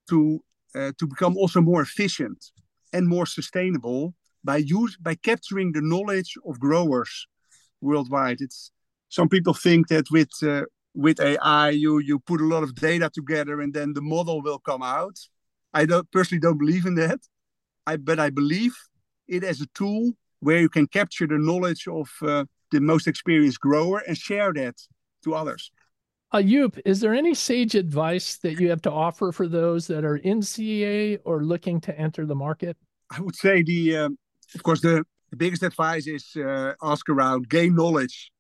to 0.09 0.41
uh, 0.73 0.91
to 0.97 1.07
become 1.07 1.35
also 1.35 1.59
more 1.59 1.81
efficient 1.81 2.51
and 2.93 3.07
more 3.07 3.25
sustainable 3.25 4.15
by 4.45 4.57
use 4.57 4.95
by 4.95 5.15
capturing 5.15 5.73
the 5.73 5.81
knowledge 5.81 6.35
of 6.47 6.57
growers 6.57 7.27
worldwide. 7.81 8.37
It's 8.39 8.71
some 9.09 9.27
people 9.27 9.53
think 9.53 9.89
that 9.89 10.05
with 10.09 10.31
uh, 10.41 10.63
with 10.93 11.19
AI, 11.19 11.69
you 11.69 11.99
you 11.99 12.19
put 12.19 12.41
a 12.41 12.45
lot 12.45 12.63
of 12.63 12.75
data 12.75 13.09
together 13.13 13.61
and 13.61 13.73
then 13.73 13.93
the 13.93 14.01
model 14.01 14.41
will 14.41 14.59
come 14.59 14.83
out. 14.83 15.17
I 15.73 15.85
don't 15.85 16.09
personally 16.11 16.39
don't 16.39 16.57
believe 16.57 16.85
in 16.85 16.95
that. 16.95 17.19
I 17.85 17.97
but 17.97 18.19
I 18.19 18.29
believe 18.29 18.75
it 19.27 19.43
as 19.43 19.61
a 19.61 19.67
tool 19.73 20.11
where 20.39 20.59
you 20.59 20.69
can 20.69 20.87
capture 20.87 21.27
the 21.27 21.37
knowledge 21.37 21.87
of 21.87 22.09
uh, 22.21 22.45
the 22.71 22.81
most 22.81 23.07
experienced 23.07 23.59
grower 23.59 23.99
and 24.07 24.17
share 24.17 24.53
that 24.53 24.75
to 25.23 25.33
others. 25.33 25.71
Joep, 26.33 26.79
is 26.85 26.99
there 26.99 27.13
any 27.13 27.33
sage 27.33 27.75
advice 27.75 28.37
that 28.37 28.59
you 28.59 28.69
have 28.69 28.81
to 28.81 28.91
offer 28.91 29.31
for 29.31 29.47
those 29.47 29.87
that 29.87 30.03
are 30.03 30.17
in 30.17 30.41
CEA 30.41 31.19
or 31.23 31.43
looking 31.43 31.79
to 31.81 31.97
enter 31.97 32.25
the 32.25 32.35
market? 32.35 32.77
I 33.09 33.21
would 33.21 33.35
say 33.35 33.63
the, 33.63 33.97
uh, 33.97 34.09
of 34.53 34.63
course, 34.63 34.81
the, 34.81 35.05
the 35.31 35.37
biggest 35.37 35.63
advice 35.63 36.05
is 36.05 36.35
uh, 36.35 36.73
ask 36.83 37.07
around, 37.09 37.49
gain 37.49 37.75
knowledge, 37.75 38.31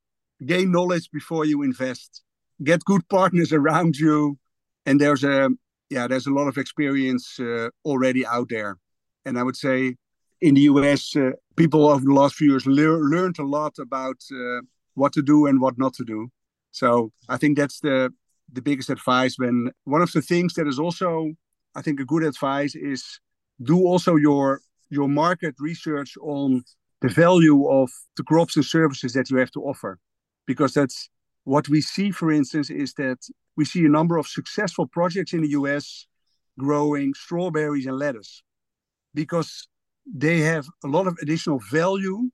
gain 0.45 0.71
knowledge 0.71 1.09
before 1.11 1.45
you 1.45 1.63
invest 1.63 2.23
get 2.63 2.83
good 2.85 3.07
partners 3.09 3.53
around 3.53 3.97
you 3.97 4.37
and 4.85 4.99
there's 4.99 5.23
a 5.23 5.49
yeah 5.89 6.07
there's 6.07 6.27
a 6.27 6.33
lot 6.33 6.47
of 6.47 6.57
experience 6.57 7.39
uh, 7.39 7.69
already 7.85 8.25
out 8.25 8.49
there. 8.49 8.77
And 9.25 9.37
i 9.37 9.43
would 9.43 9.57
say 9.57 9.95
in 10.41 10.55
the 10.55 10.61
us 10.63 11.15
uh, 11.15 11.31
people 11.55 11.87
over 11.87 12.05
the 12.05 12.13
last 12.13 12.35
few 12.35 12.51
years 12.51 12.65
le- 12.65 13.09
learned 13.13 13.39
a 13.39 13.43
lot 13.45 13.73
about 13.79 14.19
uh, 14.31 14.61
what 14.93 15.13
to 15.13 15.21
do 15.21 15.45
and 15.47 15.59
what 15.61 15.77
not 15.77 15.93
to 15.95 16.05
do. 16.05 16.29
So 16.71 17.11
i 17.29 17.37
think 17.37 17.57
that's 17.57 17.79
the 17.79 18.11
the 18.51 18.61
biggest 18.61 18.89
advice 18.89 19.35
when 19.37 19.71
one 19.83 20.01
of 20.01 20.11
the 20.11 20.21
things 20.21 20.53
that 20.53 20.67
is 20.67 20.79
also 20.79 21.33
i 21.75 21.81
think 21.81 21.99
a 21.99 22.05
good 22.05 22.23
advice 22.23 22.75
is 22.75 23.19
do 23.61 23.85
also 23.85 24.15
your 24.15 24.61
your 24.89 25.09
market 25.09 25.55
research 25.59 26.15
on 26.21 26.63
the 27.01 27.09
value 27.09 27.67
of 27.67 27.89
the 28.15 28.23
crops 28.23 28.55
and 28.55 28.65
services 28.65 29.13
that 29.13 29.29
you 29.29 29.37
have 29.37 29.51
to 29.51 29.61
offer 29.61 29.99
because 30.45 30.73
that's 30.73 31.09
what 31.47 31.69
we 31.69 31.79
see, 31.79 32.11
for 32.11 32.29
instance, 32.29 32.69
is 32.69 32.93
that 32.95 33.19
we 33.55 33.63
see 33.63 33.85
a 33.85 33.89
number 33.89 34.17
of 34.17 34.27
successful 34.27 34.85
projects 34.85 35.31
in 35.31 35.41
the 35.41 35.51
US 35.59 36.05
growing 36.59 37.13
strawberries 37.13 37.85
and 37.85 37.97
lettuce 37.97 38.43
because 39.13 39.69
they 40.05 40.39
have 40.39 40.67
a 40.83 40.87
lot 40.87 41.07
of 41.07 41.17
additional 41.21 41.59
value 41.71 42.29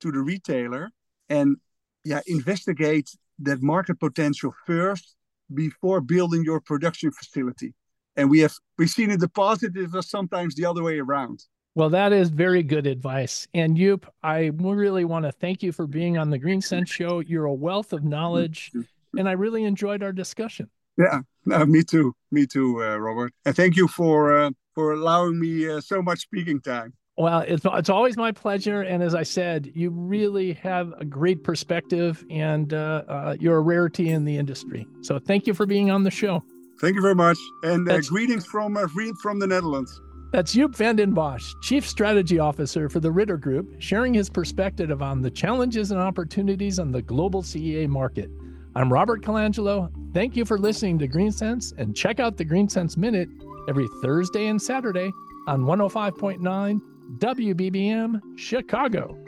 to 0.00 0.12
the 0.12 0.20
retailer 0.20 0.92
and 1.28 1.56
yeah 2.04 2.20
investigate 2.26 3.08
that 3.40 3.60
market 3.60 3.98
potential 3.98 4.52
first 4.66 5.16
before 5.52 6.00
building 6.00 6.44
your 6.44 6.60
production 6.60 7.10
facility. 7.10 7.74
And 8.14 8.30
we 8.30 8.38
have 8.44 8.54
we've 8.78 8.88
seen 8.98 9.10
in 9.10 9.18
the 9.18 9.28
positive 9.28 9.96
or 9.96 10.02
sometimes 10.02 10.54
the 10.54 10.66
other 10.66 10.84
way 10.84 11.00
around 11.00 11.42
well, 11.74 11.90
that 11.90 12.12
is 12.12 12.30
very 12.30 12.62
good 12.62 12.86
advice. 12.86 13.48
And 13.52 13.76
Joep, 13.76 14.04
I 14.22 14.52
really 14.54 15.04
want 15.04 15.24
to 15.24 15.32
thank 15.32 15.62
you 15.62 15.72
for 15.72 15.86
being 15.86 16.16
on 16.16 16.30
the 16.30 16.38
Green 16.38 16.60
Sense 16.60 16.90
Show. 16.90 17.20
You're 17.20 17.46
a 17.46 17.54
wealth 17.54 17.92
of 17.92 18.04
knowledge, 18.04 18.72
and 19.16 19.28
I 19.28 19.32
really 19.32 19.64
enjoyed 19.64 20.02
our 20.02 20.12
discussion. 20.12 20.70
Yeah, 20.96 21.22
no, 21.44 21.66
me 21.66 21.82
too. 21.82 22.14
Me 22.30 22.46
too, 22.46 22.82
uh, 22.82 22.96
Robert. 22.98 23.32
And 23.44 23.56
thank 23.56 23.76
you 23.76 23.88
for 23.88 24.36
uh, 24.36 24.50
for 24.74 24.92
allowing 24.92 25.40
me 25.40 25.68
uh, 25.68 25.80
so 25.80 26.00
much 26.00 26.20
speaking 26.20 26.60
time. 26.60 26.92
Well, 27.16 27.40
it's 27.40 27.64
it's 27.64 27.90
always 27.90 28.16
my 28.16 28.30
pleasure. 28.30 28.82
And 28.82 29.02
as 29.02 29.14
I 29.14 29.24
said, 29.24 29.70
you 29.74 29.90
really 29.90 30.52
have 30.54 30.92
a 30.98 31.04
great 31.04 31.42
perspective, 31.42 32.24
and 32.30 32.72
uh, 32.72 33.02
uh, 33.08 33.36
you're 33.40 33.56
a 33.56 33.60
rarity 33.60 34.10
in 34.10 34.24
the 34.24 34.36
industry. 34.36 34.86
So 35.02 35.18
thank 35.18 35.46
you 35.46 35.54
for 35.54 35.66
being 35.66 35.90
on 35.90 36.04
the 36.04 36.10
show. 36.10 36.44
Thank 36.80 36.96
you 36.96 37.02
very 37.02 37.14
much, 37.14 37.38
and 37.62 37.88
uh, 37.88 38.00
greetings 38.00 38.46
from 38.46 38.76
uh, 38.76 38.86
from 39.22 39.38
the 39.38 39.46
Netherlands. 39.46 40.00
That's 40.34 40.52
Joep 40.52 40.74
van 40.74 40.96
den 40.96 41.12
Bosch, 41.12 41.54
Chief 41.62 41.88
Strategy 41.88 42.40
Officer 42.40 42.88
for 42.88 42.98
the 42.98 43.12
Ridder 43.12 43.36
Group, 43.36 43.76
sharing 43.78 44.12
his 44.12 44.28
perspective 44.28 45.00
on 45.00 45.22
the 45.22 45.30
challenges 45.30 45.92
and 45.92 46.00
opportunities 46.00 46.80
on 46.80 46.90
the 46.90 47.00
global 47.00 47.40
CEA 47.40 47.86
market. 47.86 48.28
I'm 48.74 48.92
Robert 48.92 49.22
Colangelo. 49.22 49.92
Thank 50.12 50.34
you 50.34 50.44
for 50.44 50.58
listening 50.58 50.98
to 50.98 51.06
GreenSense 51.06 51.72
and 51.78 51.94
check 51.94 52.18
out 52.18 52.36
the 52.36 52.44
GreenSense 52.44 52.96
Minute 52.96 53.28
every 53.68 53.86
Thursday 54.02 54.48
and 54.48 54.60
Saturday 54.60 55.12
on 55.46 55.62
105.9 55.62 56.80
WBBM 57.20 58.20
Chicago. 58.36 59.23